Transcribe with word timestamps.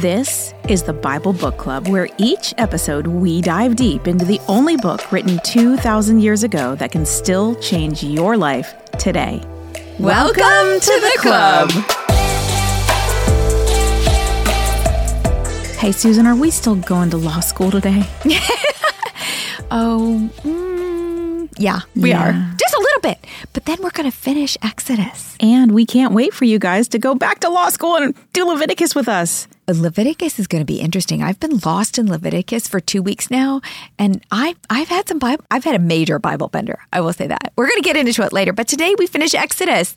This 0.00 0.54
is 0.68 0.82
the 0.84 0.92
Bible 0.92 1.32
Book 1.32 1.56
Club, 1.58 1.88
where 1.88 2.08
each 2.18 2.54
episode 2.58 3.06
we 3.06 3.40
dive 3.40 3.76
deep 3.76 4.06
into 4.06 4.24
the 4.24 4.40
only 4.48 4.76
book 4.76 5.10
written 5.12 5.38
2,000 5.44 6.20
years 6.20 6.42
ago 6.42 6.74
that 6.76 6.92
can 6.92 7.04
still 7.04 7.54
change 7.56 8.02
your 8.02 8.36
life 8.36 8.72
today. 8.98 9.42
Welcome 9.98 10.80
to 10.80 11.00
the 11.00 11.16
club. 11.18 11.70
Hey, 15.78 15.92
Susan, 15.92 16.26
are 16.26 16.36
we 16.36 16.50
still 16.50 16.76
going 16.76 17.10
to 17.10 17.16
law 17.16 17.40
school 17.40 17.70
today? 17.70 18.04
Oh, 19.72 20.28
mm, 20.42 21.48
yeah, 21.56 21.82
we 21.94 22.10
Yeah. 22.10 22.24
are. 22.30 22.32
Just 22.58 22.74
a 22.74 22.80
little 22.80 23.00
bit. 23.02 23.24
But 23.52 23.66
then 23.66 23.76
we're 23.80 23.90
going 23.90 24.10
to 24.10 24.16
finish 24.16 24.56
Exodus. 24.62 25.36
And 25.38 25.70
we 25.70 25.86
can't 25.86 26.12
wait 26.12 26.34
for 26.34 26.44
you 26.44 26.58
guys 26.58 26.88
to 26.88 26.98
go 26.98 27.14
back 27.14 27.38
to 27.40 27.48
law 27.48 27.68
school 27.68 27.94
and 27.94 28.12
do 28.32 28.44
Leviticus 28.46 28.96
with 28.96 29.06
us. 29.08 29.46
Leviticus 29.74 30.38
is 30.38 30.46
going 30.46 30.60
to 30.60 30.66
be 30.66 30.80
interesting. 30.80 31.22
I've 31.22 31.40
been 31.40 31.58
lost 31.64 31.98
in 31.98 32.10
Leviticus 32.10 32.68
for 32.68 32.80
two 32.80 33.02
weeks 33.02 33.30
now, 33.30 33.60
and 33.98 34.24
I 34.30 34.56
I've 34.68 34.88
had 34.88 35.08
some 35.08 35.18
Bible. 35.18 35.44
I've 35.50 35.64
had 35.64 35.74
a 35.74 35.78
major 35.78 36.18
Bible 36.18 36.48
bender. 36.48 36.78
I 36.92 37.00
will 37.00 37.12
say 37.12 37.26
that. 37.26 37.52
We're 37.56 37.68
going 37.68 37.82
to 37.82 37.88
get 37.88 37.96
into 37.96 38.22
it 38.22 38.32
later, 38.32 38.52
but 38.52 38.68
today 38.68 38.94
we 38.98 39.06
finish 39.06 39.34
Exodus, 39.34 39.96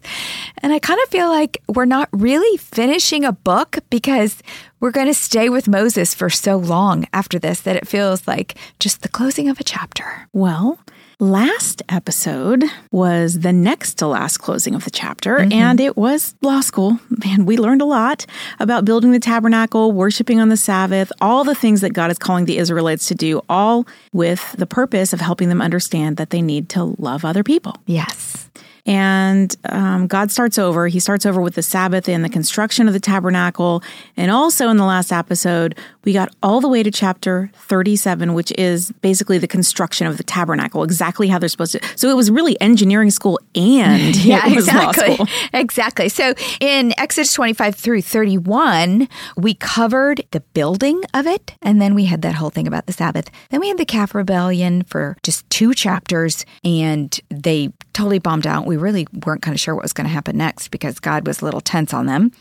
and 0.57 0.73
I 0.73 0.79
kind 0.79 0.99
of 1.03 1.09
feel 1.09 1.29
like 1.29 1.61
we're 1.67 1.85
not 1.85 2.09
really 2.11 2.57
finishing 2.57 3.25
a 3.25 3.31
book 3.31 3.79
because 3.89 4.41
we're 4.79 4.91
going 4.91 5.07
to 5.07 5.13
stay 5.13 5.49
with 5.49 5.67
Moses 5.67 6.13
for 6.13 6.29
so 6.29 6.57
long 6.57 7.05
after 7.13 7.39
this 7.39 7.61
that 7.61 7.75
it 7.75 7.87
feels 7.87 8.27
like 8.27 8.55
just 8.79 9.01
the 9.01 9.09
closing 9.09 9.49
of 9.49 9.59
a 9.59 9.63
chapter. 9.63 10.27
Well, 10.33 10.79
last 11.19 11.81
episode 11.89 12.63
was 12.91 13.39
the 13.39 13.53
next 13.53 13.95
to 13.95 14.07
last 14.07 14.37
closing 14.37 14.75
of 14.75 14.83
the 14.83 14.91
chapter, 14.91 15.39
and 15.51 15.79
it 15.79 15.97
was 15.97 16.35
law 16.41 16.61
school. 16.61 16.99
Man, 17.25 17.45
we 17.45 17.57
learned 17.57 17.81
a 17.81 17.85
lot 17.85 18.25
about 18.59 18.85
building 18.85 19.11
the 19.11 19.19
tabernacle, 19.19 19.91
worshiping 19.91 20.39
on 20.39 20.49
the 20.49 20.57
Sabbath, 20.57 21.11
all 21.21 21.43
the 21.43 21.55
things 21.55 21.81
that 21.81 21.91
God 21.91 22.11
is 22.11 22.17
calling 22.17 22.45
the 22.45 22.57
Israelites 22.57 23.07
to 23.07 23.15
do, 23.15 23.41
all 23.49 23.87
with 24.11 24.53
the 24.57 24.67
purpose 24.67 25.13
of 25.13 25.21
helping 25.21 25.49
them 25.49 25.61
understand 25.61 26.17
that 26.17 26.29
they 26.29 26.41
need 26.41 26.69
to 26.69 26.95
love 26.97 27.25
other 27.25 27.43
people. 27.43 27.75
Yes. 27.85 28.49
And 28.85 29.55
um, 29.65 30.07
God 30.07 30.29
starts 30.29 30.57
over. 30.57 30.87
He 30.87 30.99
starts 30.99 31.25
over 31.25 31.41
with 31.41 31.55
the 31.55 31.63
Sabbath 31.63 32.09
and 32.09 32.23
the 32.23 32.29
construction 32.29 32.87
of 32.87 32.93
the 32.93 32.99
tabernacle. 32.99 33.81
And 34.17 34.29
also 34.29 34.69
in 34.69 34.77
the 34.77 34.83
last 34.83 35.11
episode, 35.13 35.77
we 36.03 36.13
got 36.13 36.33
all 36.41 36.61
the 36.61 36.67
way 36.67 36.83
to 36.83 36.91
chapter 36.91 37.51
37, 37.55 38.33
which 38.33 38.51
is 38.57 38.91
basically 39.01 39.37
the 39.37 39.47
construction 39.47 40.07
of 40.07 40.17
the 40.17 40.23
tabernacle, 40.23 40.83
exactly 40.83 41.27
how 41.27 41.39
they're 41.39 41.49
supposed 41.49 41.73
to. 41.73 41.81
So 41.95 42.09
it 42.09 42.15
was 42.15 42.29
really 42.29 42.59
engineering 42.61 43.09
school 43.09 43.39
and 43.55 44.15
it 44.15 44.55
was 44.55 44.67
law 44.67 44.89
exactly. 44.89 45.15
school. 45.15 45.27
Exactly. 45.53 46.09
So 46.09 46.33
in 46.59 46.93
Exodus 46.97 47.33
25 47.33 47.75
through 47.75 48.01
31, 48.01 49.07
we 49.37 49.53
covered 49.53 50.23
the 50.31 50.39
building 50.39 51.01
of 51.13 51.25
it, 51.25 51.53
and 51.61 51.81
then 51.81 51.95
we 51.95 52.05
had 52.05 52.21
that 52.23 52.35
whole 52.35 52.49
thing 52.49 52.67
about 52.67 52.85
the 52.85 52.93
Sabbath. 52.93 53.29
Then 53.49 53.59
we 53.59 53.67
had 53.69 53.77
the 53.77 53.85
calf 53.85 54.13
rebellion 54.13 54.83
for 54.83 55.15
just 55.23 55.47
two 55.49 55.73
chapters, 55.73 56.45
and 56.63 57.17
they 57.29 57.71
totally 57.93 58.19
bombed 58.19 58.47
out. 58.47 58.65
We 58.65 58.77
really 58.77 59.07
weren't 59.25 59.41
kind 59.41 59.55
of 59.55 59.61
sure 59.61 59.75
what 59.75 59.83
was 59.83 59.93
going 59.93 60.07
to 60.07 60.13
happen 60.13 60.37
next 60.37 60.69
because 60.69 60.99
God 60.99 61.25
was 61.25 61.41
a 61.41 61.45
little 61.45 61.61
tense 61.61 61.93
on 61.93 62.07
them. 62.07 62.31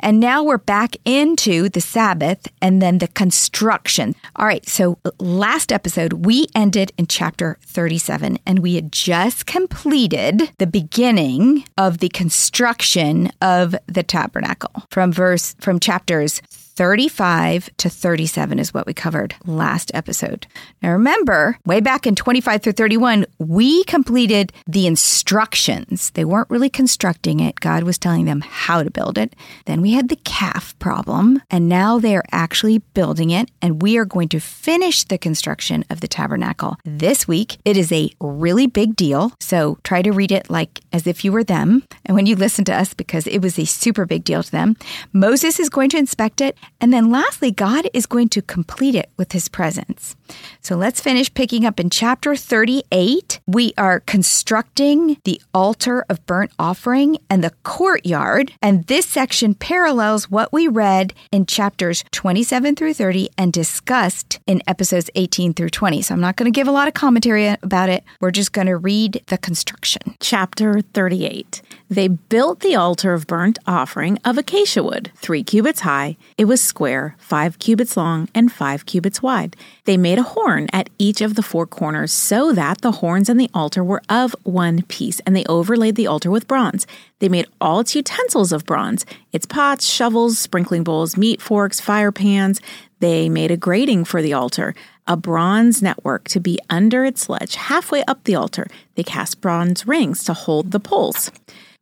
And 0.00 0.20
now 0.20 0.42
we're 0.42 0.58
back 0.58 0.96
into 1.04 1.68
the 1.68 1.80
Sabbath 1.80 2.48
and 2.60 2.82
then 2.82 2.98
the 2.98 3.05
construction. 3.06 4.14
All 4.36 4.46
right. 4.46 4.66
So 4.68 4.98
uh, 5.04 5.10
last 5.18 5.72
episode, 5.72 6.24
we 6.24 6.46
ended 6.54 6.92
in 6.98 7.06
chapter 7.06 7.58
37, 7.62 8.38
and 8.46 8.60
we 8.60 8.74
had 8.74 8.92
just 8.92 9.46
completed 9.46 10.50
the 10.58 10.66
beginning 10.66 11.64
of 11.76 11.98
the 11.98 12.08
construction 12.08 13.30
of 13.40 13.74
the 13.86 14.02
tabernacle 14.02 14.84
from 14.90 15.12
verse 15.12 15.54
from 15.60 15.80
chapters 15.80 16.42
35 16.76 17.70
to 17.78 17.88
37 17.88 18.58
is 18.58 18.74
what 18.74 18.86
we 18.86 18.92
covered 18.92 19.34
last 19.46 19.90
episode. 19.94 20.46
Now 20.82 20.92
remember, 20.92 21.58
way 21.64 21.80
back 21.80 22.06
in 22.06 22.14
25 22.14 22.62
through 22.62 22.72
31, 22.72 23.24
we 23.38 23.82
completed 23.84 24.52
the 24.66 24.86
instructions. 24.86 26.10
They 26.10 26.24
weren't 26.26 26.50
really 26.50 26.68
constructing 26.68 27.40
it. 27.40 27.60
God 27.60 27.84
was 27.84 27.96
telling 27.96 28.26
them 28.26 28.42
how 28.42 28.82
to 28.82 28.90
build 28.90 29.16
it. 29.16 29.34
Then 29.64 29.80
we 29.80 29.92
had 29.92 30.10
the 30.10 30.16
calf 30.16 30.78
problem, 30.78 31.40
and 31.50 31.66
now 31.66 31.98
they're 31.98 32.24
actually 32.30 32.78
building 32.78 33.30
it, 33.30 33.50
and 33.62 33.80
we 33.80 33.96
are 33.96 34.04
going 34.04 34.28
to 34.28 34.38
finish 34.40 35.04
the 35.04 35.16
construction 35.16 35.82
of 35.88 36.00
the 36.00 36.08
tabernacle 36.08 36.76
this 36.84 37.26
week. 37.26 37.56
It 37.64 37.78
is 37.78 37.90
a 37.90 38.10
really 38.20 38.66
big 38.66 38.96
deal, 38.96 39.32
so 39.40 39.78
try 39.82 40.02
to 40.02 40.12
read 40.12 40.30
it 40.30 40.50
like 40.50 40.82
as 40.92 41.06
if 41.06 41.24
you 41.24 41.32
were 41.32 41.44
them. 41.44 41.84
And 42.04 42.14
when 42.14 42.26
you 42.26 42.36
listen 42.36 42.66
to 42.66 42.74
us, 42.74 42.92
because 42.92 43.26
it 43.26 43.40
was 43.40 43.58
a 43.58 43.64
super 43.64 44.04
big 44.04 44.24
deal 44.24 44.42
to 44.42 44.52
them, 44.52 44.76
Moses 45.14 45.58
is 45.58 45.70
going 45.70 45.88
to 45.90 45.98
inspect 45.98 46.42
it. 46.42 46.58
And 46.80 46.92
then 46.92 47.10
lastly, 47.10 47.50
God 47.50 47.88
is 47.92 48.06
going 48.06 48.28
to 48.30 48.42
complete 48.42 48.94
it 48.94 49.10
with 49.16 49.32
his 49.32 49.48
presence. 49.48 50.16
So 50.60 50.76
let's 50.76 51.00
finish 51.00 51.32
picking 51.32 51.64
up 51.64 51.78
in 51.80 51.90
chapter 51.90 52.36
38. 52.36 53.40
We 53.46 53.72
are 53.78 54.00
constructing 54.00 55.16
the 55.24 55.40
altar 55.54 56.04
of 56.08 56.24
burnt 56.26 56.50
offering 56.58 57.18
and 57.30 57.42
the 57.42 57.52
courtyard. 57.62 58.52
And 58.60 58.86
this 58.86 59.06
section 59.06 59.54
parallels 59.54 60.30
what 60.30 60.52
we 60.52 60.68
read 60.68 61.14
in 61.32 61.46
chapters 61.46 62.04
27 62.10 62.76
through 62.76 62.94
30 62.94 63.30
and 63.38 63.52
discussed 63.52 64.40
in 64.46 64.62
episodes 64.66 65.10
18 65.14 65.54
through 65.54 65.70
20. 65.70 66.02
So 66.02 66.14
I'm 66.14 66.20
not 66.20 66.36
going 66.36 66.52
to 66.52 66.56
give 66.56 66.68
a 66.68 66.72
lot 66.72 66.88
of 66.88 66.94
commentary 66.94 67.48
about 67.48 67.88
it. 67.88 68.04
We're 68.20 68.30
just 68.30 68.52
going 68.52 68.66
to 68.66 68.76
read 68.76 69.22
the 69.28 69.38
construction. 69.38 70.16
Chapter 70.20 70.80
38. 70.80 71.62
They 71.88 72.08
built 72.08 72.60
the 72.60 72.74
altar 72.74 73.14
of 73.14 73.28
burnt 73.28 73.60
offering 73.64 74.18
of 74.24 74.36
acacia 74.36 74.82
wood, 74.82 75.12
three 75.14 75.44
cubits 75.44 75.80
high. 75.80 76.16
It 76.36 76.46
was 76.46 76.60
square, 76.60 77.14
five 77.18 77.60
cubits 77.60 77.96
long, 77.96 78.28
and 78.34 78.50
five 78.50 78.86
cubits 78.86 79.22
wide. 79.22 79.54
They 79.84 79.96
made 79.96 80.18
a 80.18 80.24
horn 80.24 80.66
at 80.72 80.90
each 80.98 81.20
of 81.20 81.36
the 81.36 81.44
four 81.44 81.64
corners 81.64 82.10
so 82.10 82.52
that 82.52 82.80
the 82.80 82.90
horns 82.90 83.28
and 83.28 83.38
the 83.38 83.50
altar 83.54 83.84
were 83.84 84.02
of 84.08 84.34
one 84.42 84.82
piece, 84.82 85.20
and 85.20 85.36
they 85.36 85.44
overlaid 85.44 85.94
the 85.94 86.08
altar 86.08 86.28
with 86.28 86.48
bronze. 86.48 86.88
They 87.20 87.28
made 87.28 87.46
all 87.60 87.78
its 87.78 87.94
utensils 87.94 88.52
of 88.52 88.66
bronze 88.66 89.06
its 89.32 89.46
pots, 89.46 89.86
shovels, 89.86 90.40
sprinkling 90.40 90.82
bowls, 90.82 91.16
meat 91.16 91.40
forks, 91.40 91.78
fire 91.78 92.10
pans. 92.10 92.60
They 92.98 93.28
made 93.28 93.52
a 93.52 93.56
grating 93.56 94.04
for 94.04 94.22
the 94.22 94.32
altar, 94.32 94.74
a 95.06 95.16
bronze 95.16 95.82
network 95.82 96.26
to 96.28 96.40
be 96.40 96.58
under 96.68 97.04
its 97.04 97.28
ledge 97.28 97.54
halfway 97.54 98.02
up 98.04 98.24
the 98.24 98.34
altar. 98.34 98.66
They 98.96 99.04
cast 99.04 99.40
bronze 99.40 99.86
rings 99.86 100.24
to 100.24 100.32
hold 100.32 100.72
the 100.72 100.80
poles 100.80 101.30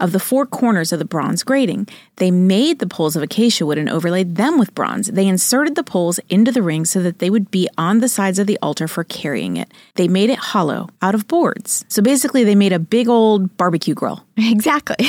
of 0.01 0.13
the 0.13 0.19
four 0.21 0.47
corners 0.47 0.93
of 0.93 0.99
the 0.99 1.05
bronze 1.05 1.43
grating. 1.43 1.87
They 2.17 2.31
made 2.31 2.79
the 2.79 2.87
poles 2.87 3.17
of 3.17 3.23
acacia 3.23 3.67
wood 3.67 3.79
and 3.79 3.89
overlaid 3.91 4.37
them 4.37 4.59
with 4.59 4.75
bronze. 4.75 5.09
They 5.09 5.27
inserted 5.27 5.75
the 5.75 5.83
poles 5.83 6.21
into 6.29 6.53
the 6.53 6.63
rings 6.63 6.91
so 6.91 7.03
that 7.03 7.19
they 7.19 7.31
would 7.31 7.51
be 7.51 7.69
on 7.77 8.01
the 8.01 8.09
sides 8.09 8.39
of 8.39 8.47
the 8.47 8.59
altar 8.63 8.89
for 8.89 9.05
carrying 9.05 9.57
it. 9.57 9.71
They 9.95 10.09
made 10.09 10.31
it 10.31 10.39
hollow 10.39 10.89
out 11.03 11.15
of 11.15 11.29
boards. 11.29 11.85
So 11.89 12.03
basically, 12.03 12.45
they 12.45 12.55
made 12.55 12.73
a 12.73 12.79
big 12.79 13.09
old 13.09 13.57
barbecue 13.57 13.95
grill. 13.95 14.25
Exactly. 14.55 15.09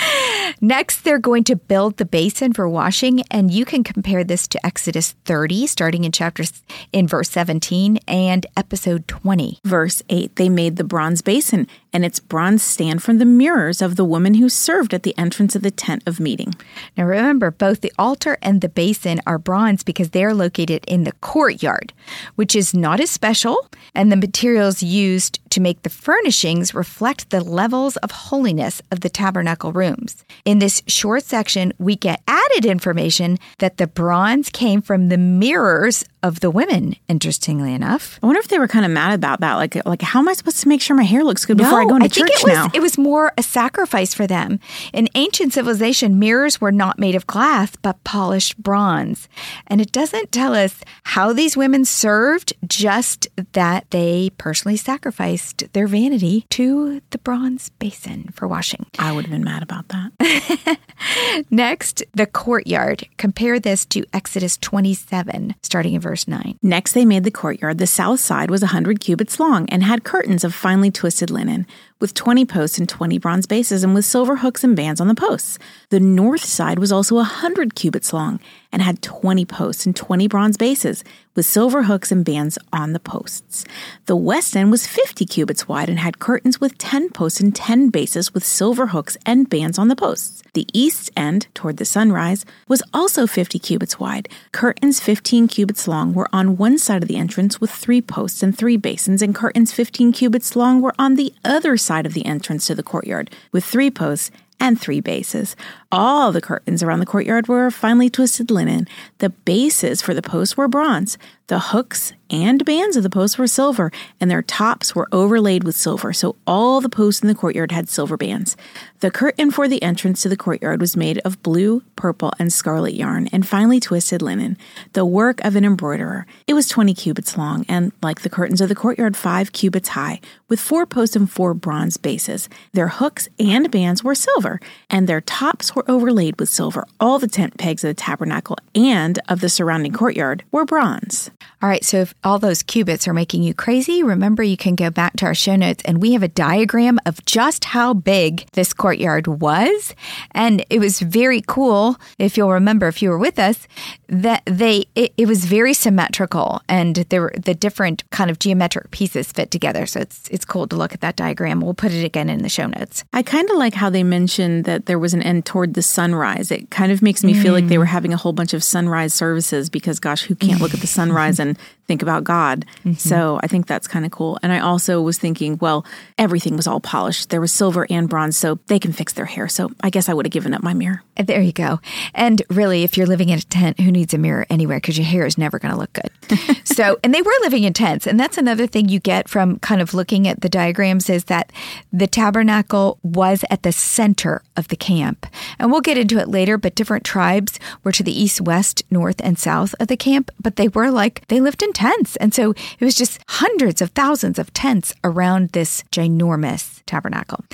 Next, 0.60 1.02
they're 1.02 1.18
going 1.18 1.44
to 1.44 1.56
build 1.56 1.96
the 1.96 2.04
basin 2.04 2.52
for 2.52 2.68
washing, 2.68 3.22
and 3.30 3.50
you 3.50 3.64
can 3.64 3.82
compare 3.82 4.24
this 4.24 4.46
to 4.48 4.66
Exodus 4.66 5.12
30, 5.24 5.66
starting 5.66 6.04
in 6.04 6.12
chapter 6.12 6.44
in 6.92 7.06
verse 7.06 7.30
17 7.30 7.98
and 8.06 8.46
episode 8.56 9.08
20. 9.08 9.60
Verse 9.64 10.02
8 10.08 10.36
They 10.36 10.48
made 10.48 10.76
the 10.76 10.84
bronze 10.84 11.22
basin 11.22 11.66
and 11.92 12.04
its 12.04 12.20
bronze 12.20 12.62
stand 12.62 13.02
from 13.02 13.18
the 13.18 13.24
mirrors 13.24 13.80
of 13.80 13.96
the 13.96 14.04
woman 14.04 14.34
who 14.34 14.48
served 14.48 14.92
at 14.92 15.02
the 15.02 15.16
entrance 15.16 15.56
of 15.56 15.62
the 15.62 15.70
tent 15.70 16.02
of 16.06 16.20
meeting. 16.20 16.54
Now 16.96 17.04
remember, 17.04 17.50
both 17.50 17.80
the 17.80 17.92
altar 17.98 18.36
and 18.42 18.60
the 18.60 18.68
basin 18.68 19.20
are 19.26 19.38
bronze 19.38 19.82
because 19.82 20.10
they 20.10 20.24
are 20.24 20.34
located 20.34 20.84
in 20.86 21.04
the 21.04 21.12
courtyard, 21.12 21.92
which 22.34 22.54
is 22.54 22.74
not 22.74 23.00
as 23.00 23.10
special, 23.10 23.68
and 23.98 24.12
the 24.12 24.16
materials 24.16 24.80
used 24.80 25.40
to 25.50 25.60
make 25.60 25.82
the 25.82 25.90
furnishings 25.90 26.72
reflect 26.72 27.30
the 27.30 27.42
levels 27.42 27.96
of 27.96 28.12
holiness 28.12 28.80
of 28.92 29.00
the 29.00 29.08
tabernacle 29.08 29.72
rooms. 29.72 30.24
In 30.44 30.60
this 30.60 30.82
short 30.86 31.24
section, 31.24 31.72
we 31.78 31.96
get 31.96 32.22
added 32.28 32.64
information 32.64 33.38
that 33.58 33.76
the 33.76 33.88
bronze 33.88 34.50
came 34.50 34.82
from 34.82 35.08
the 35.08 35.18
mirrors 35.18 36.04
of 36.22 36.40
the 36.40 36.50
women, 36.50 36.94
interestingly 37.08 37.74
enough. 37.74 38.20
I 38.22 38.26
wonder 38.26 38.40
if 38.40 38.48
they 38.48 38.58
were 38.58 38.68
kind 38.68 38.84
of 38.84 38.90
mad 38.92 39.14
about 39.14 39.40
that. 39.40 39.54
Like, 39.54 39.84
like 39.84 40.02
how 40.02 40.20
am 40.20 40.28
I 40.28 40.32
supposed 40.32 40.60
to 40.60 40.68
make 40.68 40.80
sure 40.80 40.96
my 40.96 41.02
hair 41.02 41.24
looks 41.24 41.44
good 41.44 41.56
before 41.56 41.80
I 41.80 41.84
go 41.84 41.96
into 41.96 42.08
think 42.08 42.28
church 42.28 42.40
it 42.40 42.44
was 42.44 42.54
now? 42.54 42.70
it 42.74 42.80
was 42.80 42.98
more 42.98 43.32
a 43.36 43.42
sacrifice 43.42 44.14
for 44.14 44.26
them. 44.26 44.60
In 44.92 45.08
ancient 45.16 45.52
civilization, 45.52 46.18
mirrors 46.18 46.60
were 46.60 46.72
not 46.72 46.98
made 46.98 47.16
of 47.16 47.26
glass 47.26 47.74
but 47.82 48.02
polished 48.04 48.62
bronze. 48.62 49.28
And 49.66 49.80
it 49.80 49.90
doesn't 49.90 50.30
tell 50.30 50.54
us 50.54 50.82
how 51.02 51.32
these 51.32 51.56
women 51.56 51.84
served, 51.84 52.52
just 52.66 53.28
that 53.52 53.87
they 53.90 54.30
personally 54.38 54.76
sacrificed 54.76 55.64
their 55.72 55.86
vanity 55.86 56.46
to 56.50 57.00
the 57.10 57.18
bronze 57.18 57.70
basin 57.78 58.30
for 58.32 58.46
washing. 58.46 58.86
I 58.98 59.12
would 59.12 59.24
have 59.24 59.30
been 59.30 59.44
mad 59.44 59.62
about 59.62 59.88
that. 59.88 60.78
Next, 61.50 62.02
the 62.14 62.26
courtyard. 62.26 63.06
Compare 63.16 63.60
this 63.60 63.84
to 63.86 64.04
Exodus 64.12 64.56
27, 64.56 65.54
starting 65.62 65.94
in 65.94 66.00
verse 66.00 66.28
9. 66.28 66.58
Next, 66.62 66.92
they 66.92 67.04
made 67.04 67.24
the 67.24 67.30
courtyard. 67.30 67.78
The 67.78 67.86
south 67.86 68.20
side 68.20 68.50
was 68.50 68.62
a 68.62 68.66
100 68.66 69.00
cubits 69.00 69.40
long 69.40 69.68
and 69.70 69.82
had 69.82 70.04
curtains 70.04 70.44
of 70.44 70.54
finely 70.54 70.90
twisted 70.90 71.30
linen 71.30 71.66
with 72.00 72.14
20 72.14 72.44
posts 72.44 72.78
and 72.78 72.88
20 72.88 73.18
bronze 73.18 73.46
bases, 73.46 73.82
and 73.82 73.94
with 73.94 74.04
silver 74.04 74.36
hooks 74.36 74.62
and 74.62 74.76
bands 74.76 75.00
on 75.00 75.08
the 75.08 75.14
posts. 75.14 75.58
The 75.90 76.00
north 76.00 76.44
side 76.44 76.78
was 76.78 76.92
also 76.92 77.16
a 77.16 77.18
100 77.18 77.74
cubits 77.74 78.12
long 78.12 78.40
and 78.70 78.82
had 78.82 79.02
20 79.02 79.44
posts 79.46 79.86
and 79.86 79.96
20 79.96 80.28
bronze 80.28 80.56
bases, 80.56 81.02
with 81.34 81.46
silver 81.46 81.84
hooks 81.84 82.12
and 82.12 82.24
bands 82.24 82.58
on 82.72 82.92
the 82.92 83.00
posts. 83.00 83.64
The 84.06 84.16
west 84.16 84.56
end 84.56 84.70
was 84.70 84.86
50 84.86 85.24
cubits 85.24 85.66
wide 85.66 85.88
and 85.88 85.98
had 85.98 86.18
curtains 86.18 86.60
with 86.60 86.76
10 86.78 87.10
posts 87.10 87.40
and 87.40 87.54
10 87.54 87.88
bases, 87.88 88.34
with 88.34 88.44
silver 88.44 88.88
hooks 88.88 89.16
and 89.24 89.48
bands 89.48 89.78
on 89.78 89.88
the 89.88 89.96
posts. 89.96 90.42
The 90.54 90.66
east 90.72 91.10
end, 91.16 91.46
toward 91.54 91.78
the 91.78 91.84
sunrise, 91.84 92.44
was 92.66 92.82
also 92.92 93.26
50 93.26 93.58
cubits 93.58 93.98
wide. 93.98 94.28
Curtains 94.52 95.00
15 95.00 95.48
cubits 95.48 95.88
long 95.88 96.12
were 96.12 96.28
on 96.32 96.56
one 96.56 96.76
side 96.78 97.02
of 97.02 97.08
the 97.08 97.16
entrance 97.16 97.60
with 97.60 97.70
three 97.70 98.02
posts 98.02 98.42
and 98.42 98.56
three 98.56 98.76
basins, 98.76 99.22
and 99.22 99.34
curtains 99.34 99.72
15 99.72 100.12
cubits 100.12 100.56
long 100.56 100.82
were 100.82 100.94
on 100.98 101.14
the 101.14 101.32
other 101.44 101.76
side 101.76 101.87
of 102.06 102.14
the 102.14 102.26
entrance 102.26 102.66
to 102.66 102.74
the 102.74 102.82
courtyard 102.82 103.30
with 103.52 103.64
three 103.64 103.90
posts 103.90 104.30
and 104.60 104.80
three 104.80 105.00
bases. 105.00 105.56
All 105.92 106.32
the 106.32 106.40
curtains 106.40 106.82
around 106.82 107.00
the 107.00 107.06
courtyard 107.06 107.48
were 107.48 107.70
finely 107.70 108.10
twisted 108.10 108.50
linen. 108.50 108.88
The 109.18 109.30
bases 109.30 110.02
for 110.02 110.14
the 110.14 110.22
posts 110.22 110.56
were 110.56 110.68
bronze. 110.68 111.16
The 111.48 111.58
hooks 111.58 112.12
and 112.30 112.62
bands 112.66 112.94
of 112.94 113.02
the 113.02 113.08
posts 113.08 113.38
were 113.38 113.46
silver, 113.46 113.90
and 114.20 114.30
their 114.30 114.42
tops 114.42 114.94
were 114.94 115.08
overlaid 115.12 115.64
with 115.64 115.74
silver, 115.74 116.12
so 116.12 116.36
all 116.46 116.82
the 116.82 116.90
posts 116.90 117.22
in 117.22 117.28
the 117.28 117.34
courtyard 117.34 117.72
had 117.72 117.88
silver 117.88 118.18
bands. 118.18 118.54
The 119.00 119.10
curtain 119.10 119.50
for 119.50 119.66
the 119.66 119.82
entrance 119.82 120.20
to 120.22 120.28
the 120.28 120.36
courtyard 120.36 120.78
was 120.78 120.94
made 120.94 121.20
of 121.24 121.42
blue, 121.42 121.82
purple, 121.96 122.32
and 122.38 122.52
scarlet 122.52 122.92
yarn 122.92 123.28
and 123.32 123.48
finely 123.48 123.80
twisted 123.80 124.20
linen, 124.20 124.58
the 124.92 125.06
work 125.06 125.42
of 125.42 125.56
an 125.56 125.64
embroiderer. 125.64 126.26
It 126.46 126.52
was 126.52 126.68
20 126.68 126.92
cubits 126.92 127.38
long, 127.38 127.64
and 127.66 127.92
like 128.02 128.20
the 128.20 128.28
curtains 128.28 128.60
of 128.60 128.68
the 128.68 128.74
courtyard, 128.74 129.16
five 129.16 129.52
cubits 129.52 129.88
high, 129.90 130.20
with 130.50 130.60
four 130.60 130.84
posts 130.84 131.16
and 131.16 131.30
four 131.30 131.54
bronze 131.54 131.96
bases. 131.96 132.50
Their 132.74 132.88
hooks 132.88 133.26
and 133.38 133.70
bands 133.70 134.04
were 134.04 134.14
silver, 134.14 134.60
and 134.90 135.08
their 135.08 135.22
tops 135.22 135.74
were 135.74 135.90
overlaid 135.90 136.38
with 136.38 136.50
silver. 136.50 136.86
All 137.00 137.18
the 137.18 137.26
tent 137.26 137.56
pegs 137.56 137.84
of 137.84 137.88
the 137.88 137.94
tabernacle 137.94 138.58
and 138.74 139.18
of 139.30 139.40
the 139.40 139.48
surrounding 139.48 139.94
courtyard 139.94 140.44
were 140.52 140.66
bronze. 140.66 141.30
All 141.60 141.68
right, 141.68 141.84
so 141.84 141.98
if 141.98 142.14
all 142.22 142.38
those 142.38 142.62
cubits 142.62 143.08
are 143.08 143.12
making 143.12 143.42
you 143.42 143.52
crazy, 143.52 144.02
remember 144.02 144.44
you 144.44 144.56
can 144.56 144.76
go 144.76 144.90
back 144.90 145.16
to 145.16 145.26
our 145.26 145.34
show 145.34 145.56
notes 145.56 145.82
and 145.84 146.00
we 146.00 146.12
have 146.12 146.22
a 146.22 146.28
diagram 146.28 147.00
of 147.04 147.24
just 147.24 147.64
how 147.64 147.94
big 147.94 148.46
this 148.52 148.72
courtyard 148.72 149.26
was. 149.26 149.94
And 150.32 150.64
it 150.70 150.78
was 150.78 151.00
very 151.00 151.42
cool, 151.44 151.96
if 152.16 152.36
you'll 152.36 152.52
remember, 152.52 152.86
if 152.86 153.02
you 153.02 153.10
were 153.10 153.18
with 153.18 153.40
us, 153.40 153.66
that 154.08 154.42
they 154.46 154.86
it, 154.94 155.12
it 155.16 155.26
was 155.26 155.44
very 155.44 155.74
symmetrical 155.74 156.62
and 156.68 156.96
there 157.10 157.22
were 157.22 157.32
the 157.36 157.54
different 157.54 158.08
kind 158.10 158.30
of 158.30 158.38
geometric 158.38 158.90
pieces 158.90 159.30
fit 159.30 159.50
together. 159.50 159.86
So 159.86 160.00
it's 160.00 160.28
it's 160.28 160.44
cool 160.44 160.66
to 160.68 160.76
look 160.76 160.94
at 160.94 161.00
that 161.02 161.16
diagram. 161.16 161.60
We'll 161.60 161.74
put 161.74 161.92
it 161.92 162.04
again 162.04 162.30
in 162.30 162.42
the 162.42 162.48
show 162.48 162.66
notes. 162.66 163.04
I 163.12 163.22
kind 163.22 163.48
of 163.50 163.56
like 163.56 163.74
how 163.74 163.90
they 163.90 164.02
mentioned 164.02 164.64
that 164.64 164.86
there 164.86 164.98
was 164.98 165.14
an 165.14 165.22
end 165.22 165.44
toward 165.44 165.74
the 165.74 165.82
sunrise. 165.82 166.50
It 166.50 166.70
kind 166.70 166.90
of 166.90 167.02
makes 167.02 167.22
me 167.22 167.34
mm. 167.34 167.42
feel 167.42 167.52
like 167.52 167.68
they 167.68 167.78
were 167.78 167.84
having 167.84 168.12
a 168.12 168.16
whole 168.16 168.32
bunch 168.32 168.54
of 168.54 168.64
sunrise 168.64 169.12
services 169.12 169.68
because 169.68 170.00
gosh, 170.00 170.22
who 170.22 170.34
can't 170.34 170.60
look 170.60 170.74
at 170.74 170.80
the 170.80 170.86
sunrise 170.86 171.38
and 171.38 171.58
think 171.88 172.02
about 172.02 172.22
God. 172.22 172.64
Mm-hmm. 172.80 172.92
So 172.92 173.40
I 173.42 173.46
think 173.48 173.66
that's 173.66 173.88
kind 173.88 174.04
of 174.04 174.12
cool. 174.12 174.38
And 174.42 174.52
I 174.52 174.60
also 174.60 175.00
was 175.00 175.18
thinking, 175.18 175.58
well, 175.58 175.84
everything 176.18 176.56
was 176.56 176.66
all 176.66 176.80
polished. 176.80 177.30
There 177.30 177.40
was 177.40 177.50
silver 177.50 177.86
and 177.90 178.08
bronze, 178.08 178.36
so 178.36 178.60
they 178.66 178.78
can 178.78 178.92
fix 178.92 179.14
their 179.14 179.24
hair. 179.24 179.48
So 179.48 179.70
I 179.80 179.90
guess 179.90 180.08
I 180.08 180.14
would 180.14 180.26
have 180.26 180.32
given 180.32 180.54
up 180.54 180.62
my 180.62 180.74
mirror. 180.74 181.02
There 181.16 181.40
you 181.40 181.52
go. 181.52 181.80
And 182.14 182.42
really, 182.50 182.84
if 182.84 182.96
you're 182.96 183.06
living 183.06 183.30
in 183.30 183.38
a 183.38 183.42
tent, 183.42 183.80
who 183.80 183.90
needs 183.90 184.14
a 184.14 184.18
mirror 184.18 184.46
anywhere? 184.50 184.76
Because 184.76 184.98
your 184.98 185.06
hair 185.06 185.26
is 185.26 185.38
never 185.38 185.58
going 185.58 185.72
to 185.72 185.80
look 185.80 185.92
good. 185.94 186.58
so, 186.64 186.98
and 187.02 187.12
they 187.12 187.22
were 187.22 187.32
living 187.40 187.64
in 187.64 187.72
tents. 187.72 188.06
And 188.06 188.20
that's 188.20 188.38
another 188.38 188.66
thing 188.66 188.88
you 188.88 189.00
get 189.00 189.28
from 189.28 189.58
kind 189.58 189.80
of 189.80 189.94
looking 189.94 190.28
at 190.28 190.42
the 190.42 190.48
diagrams 190.48 191.10
is 191.10 191.24
that 191.24 191.50
the 191.92 192.06
tabernacle 192.06 192.98
was 193.02 193.44
at 193.50 193.62
the 193.62 193.72
center 193.72 194.42
of 194.56 194.68
the 194.68 194.76
camp. 194.76 195.26
And 195.58 195.72
we'll 195.72 195.80
get 195.80 195.98
into 195.98 196.18
it 196.18 196.28
later, 196.28 196.58
but 196.58 196.74
different 196.74 197.04
tribes 197.04 197.58
were 197.82 197.92
to 197.92 198.02
the 198.02 198.12
east, 198.12 198.40
west, 198.42 198.82
north, 198.90 199.20
and 199.24 199.38
south 199.38 199.74
of 199.80 199.88
the 199.88 199.96
camp, 199.96 200.30
but 200.40 200.56
they 200.56 200.68
were 200.68 200.90
like, 200.90 201.26
they 201.28 201.40
lived 201.40 201.62
in 201.62 201.72
tents. 201.78 202.16
And 202.16 202.34
so 202.34 202.54
it 202.80 202.84
was 202.84 202.96
just 202.96 203.20
hundreds 203.28 203.80
of 203.80 203.90
thousands 203.90 204.36
of 204.40 204.52
tents 204.52 204.92
around 205.04 205.50
this 205.50 205.84
ginormous 205.92 206.82
tabernacle. 206.86 207.44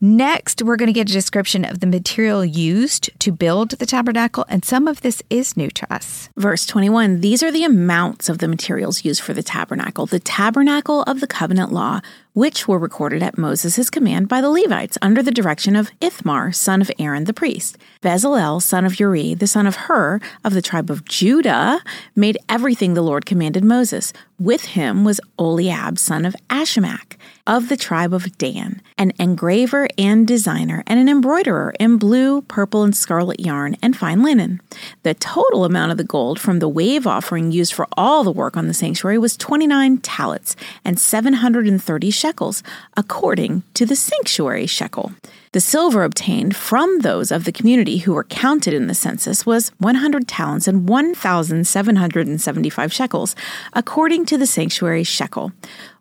Next, 0.00 0.62
we're 0.62 0.76
going 0.76 0.86
to 0.86 0.92
get 0.92 1.10
a 1.10 1.12
description 1.12 1.64
of 1.64 1.80
the 1.80 1.88
material 1.88 2.44
used 2.44 3.10
to 3.18 3.32
build 3.32 3.70
the 3.70 3.86
tabernacle, 3.86 4.44
and 4.48 4.64
some 4.64 4.86
of 4.86 5.00
this 5.00 5.20
is 5.30 5.56
new 5.56 5.68
to 5.70 5.92
us. 5.92 6.28
Verse 6.36 6.64
21 6.64 7.22
These 7.22 7.42
are 7.42 7.50
the 7.50 7.64
amounts 7.64 8.28
of 8.28 8.38
the 8.38 8.46
materials 8.46 9.04
used 9.04 9.20
for 9.20 9.34
the 9.34 9.42
tabernacle. 9.42 10.06
The 10.06 10.20
tabernacle 10.20 11.02
of 11.02 11.18
the 11.18 11.26
covenant 11.26 11.72
law 11.72 12.02
which 12.34 12.66
were 12.66 12.78
recorded 12.78 13.22
at 13.22 13.36
Moses' 13.36 13.90
command 13.90 14.28
by 14.28 14.40
the 14.40 14.50
Levites 14.50 14.96
under 15.02 15.22
the 15.22 15.30
direction 15.30 15.76
of 15.76 15.90
Ithamar, 16.00 16.52
son 16.52 16.80
of 16.80 16.90
Aaron 16.98 17.24
the 17.24 17.34
priest. 17.34 17.76
Bezalel, 18.00 18.62
son 18.62 18.84
of 18.84 18.98
Uri, 18.98 19.34
the 19.34 19.46
son 19.46 19.66
of 19.66 19.76
Hur, 19.76 20.20
of 20.44 20.54
the 20.54 20.62
tribe 20.62 20.90
of 20.90 21.04
Judah, 21.04 21.80
made 22.16 22.38
everything 22.48 22.94
the 22.94 23.02
Lord 23.02 23.26
commanded 23.26 23.64
Moses. 23.64 24.12
With 24.38 24.64
him 24.64 25.04
was 25.04 25.20
Oliab, 25.38 25.98
son 25.98 26.24
of 26.24 26.34
Ahisamach, 26.48 27.16
of 27.46 27.68
the 27.68 27.76
tribe 27.76 28.14
of 28.14 28.38
Dan, 28.38 28.80
an 28.98 29.12
engraver 29.18 29.88
and 29.98 30.26
designer, 30.26 30.82
and 30.86 30.98
an 30.98 31.08
embroiderer 31.08 31.74
in 31.78 31.96
blue, 31.96 32.42
purple, 32.42 32.82
and 32.82 32.96
scarlet 32.96 33.40
yarn 33.40 33.76
and 33.82 33.96
fine 33.96 34.22
linen. 34.22 34.60
The 35.02 35.14
total 35.14 35.64
amount 35.64 35.92
of 35.92 35.98
the 35.98 36.04
gold 36.04 36.40
from 36.40 36.58
the 36.58 36.68
wave 36.68 37.06
offering 37.06 37.52
used 37.52 37.72
for 37.72 37.86
all 37.96 38.24
the 38.24 38.32
work 38.32 38.56
on 38.56 38.68
the 38.68 38.74
sanctuary 38.74 39.18
was 39.18 39.36
29 39.36 39.98
talents 39.98 40.56
and 40.84 40.98
730 40.98 42.10
shekels, 42.22 42.62
according 42.96 43.64
to 43.74 43.84
the 43.84 43.96
sanctuary 43.96 44.66
shekel. 44.66 45.12
The 45.50 45.60
silver 45.60 46.04
obtained 46.04 46.56
from 46.56 47.00
those 47.00 47.32
of 47.32 47.44
the 47.44 47.52
community 47.52 47.98
who 47.98 48.14
were 48.14 48.24
counted 48.24 48.72
in 48.72 48.86
the 48.86 48.94
census 48.94 49.44
was 49.44 49.70
100 49.78 50.28
talents 50.28 50.68
and 50.68 50.88
1,775 50.88 52.92
shekels, 52.92 53.34
according 53.72 54.24
to 54.26 54.38
the 54.38 54.46
sanctuary 54.46 55.04
shekel. 55.04 55.52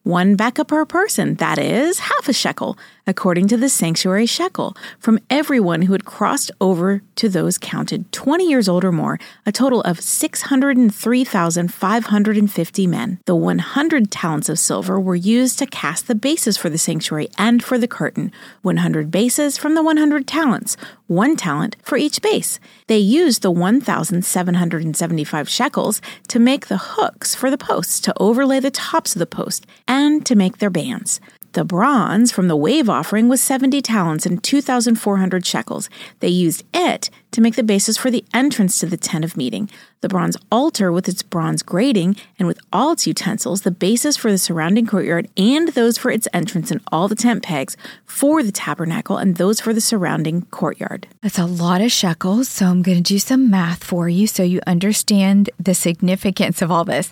One 0.04 0.38
beka 0.38 0.68
per 0.68 0.86
person, 0.86 1.36
that 1.36 1.58
is, 1.58 2.00
half 2.00 2.30
a 2.30 2.34
shekel, 2.34 2.78
according 3.08 3.48
to 3.48 3.58
the 3.58 3.70
sanctuary 3.70 4.26
shekel, 4.26 4.76
from 5.00 5.20
everyone 5.30 5.84
who 5.84 5.94
had 5.94 6.06
crossed 6.06 6.52
over 6.60 7.02
to 7.16 7.30
those 7.30 7.58
counted 7.58 8.12
20 8.12 8.48
years 8.48 8.70
old 8.70 8.84
or 8.84 8.92
more, 8.92 9.20
a 9.46 9.52
total 9.52 9.82
of 9.82 10.00
603,550 10.00 12.88
men. 12.88 13.20
The 13.26 13.36
100 13.36 14.12
talents 14.12 14.50
of 14.50 14.60
silver 14.60 15.00
were 15.00 15.16
used 15.16 15.58
to 15.60 15.66
cast 15.66 16.08
the 16.08 16.16
bases 16.16 16.58
for 16.58 16.70
the 16.70 16.78
sanctuary 16.78 17.30
and 17.38 17.64
for 17.64 17.78
the 17.78 17.88
curtain, 17.88 18.32
100 18.62 19.12
bases 19.12 19.58
from 19.58 19.76
the 19.76 19.84
100 19.84 20.28
talents, 20.28 20.78
one 21.08 21.36
talent 21.36 21.76
for 21.84 21.98
each 21.98 22.22
base. 22.22 22.60
They 22.88 22.98
used 22.98 23.42
the 23.42 23.52
1,775 23.52 25.50
shekels 25.50 26.02
to 26.30 26.40
make 26.40 26.68
the 26.68 26.78
hooks 26.78 27.36
for 27.36 27.50
the 27.50 27.58
posts, 27.58 28.00
to 28.02 28.14
overlay 28.18 28.60
the 28.60 28.72
tops 28.72 29.16
of 29.16 29.20
the 29.20 29.26
post, 29.26 29.66
and 29.88 30.26
to 30.26 30.36
make 30.36 30.60
their 30.60 30.70
bands. 30.70 31.20
The 31.54 31.66
bronze 31.66 32.32
from 32.32 32.48
the 32.48 32.56
wave 32.56 32.90
offering 32.90 33.28
was 33.28 33.42
70 33.42 33.82
talents 33.82 34.26
and 34.26 34.42
2,400 34.42 35.46
shekels. 35.46 35.90
They 36.20 36.30
used 36.30 36.64
it 36.74 37.10
to 37.32 37.42
make 37.42 37.56
the 37.56 37.64
basis 37.64 37.98
for 37.98 38.12
the 38.12 38.26
entrance 38.34 38.80
to 38.80 38.86
the 38.86 38.98
tent 38.98 39.24
of 39.24 39.38
meeting, 39.38 39.70
the 40.02 40.10
bronze 40.10 40.36
altar 40.52 40.92
with 40.92 41.08
its 41.08 41.24
bronze 41.24 41.64
grating 41.64 42.16
and 42.38 42.48
with 42.48 42.60
all 42.74 42.92
its 42.92 43.08
utensils, 43.08 43.62
the 43.62 43.72
basis 43.72 44.18
for 44.18 44.32
the 44.32 44.38
surrounding 44.38 44.86
courtyard, 44.86 45.30
and 45.38 45.70
those 45.70 45.98
for 45.98 46.12
its 46.12 46.28
entrance 46.34 46.72
and 46.72 46.82
all 46.92 47.08
the 47.08 47.16
tent 47.16 47.44
pegs 47.44 47.78
for 48.06 48.44
the 48.44 48.52
tabernacle 48.52 49.18
and 49.18 49.36
those 49.36 49.62
for 49.62 49.74
the 49.74 49.82
surrounding 49.82 50.42
courtyard. 50.46 51.08
That's 51.22 51.40
a 51.40 51.46
lot 51.46 51.82
of 51.82 51.92
shekels, 51.92 52.50
so 52.50 52.66
I'm 52.66 52.82
going 52.82 52.98
to 52.98 53.04
do 53.04 53.20
some 53.20 53.50
math 53.50 53.84
for 53.84 54.10
you 54.10 54.28
so 54.28 54.44
you 54.44 54.60
understand 54.68 55.50
the 55.60 55.76
significance 55.76 56.62
of 56.62 56.72
all 56.72 56.84
this. 56.84 57.12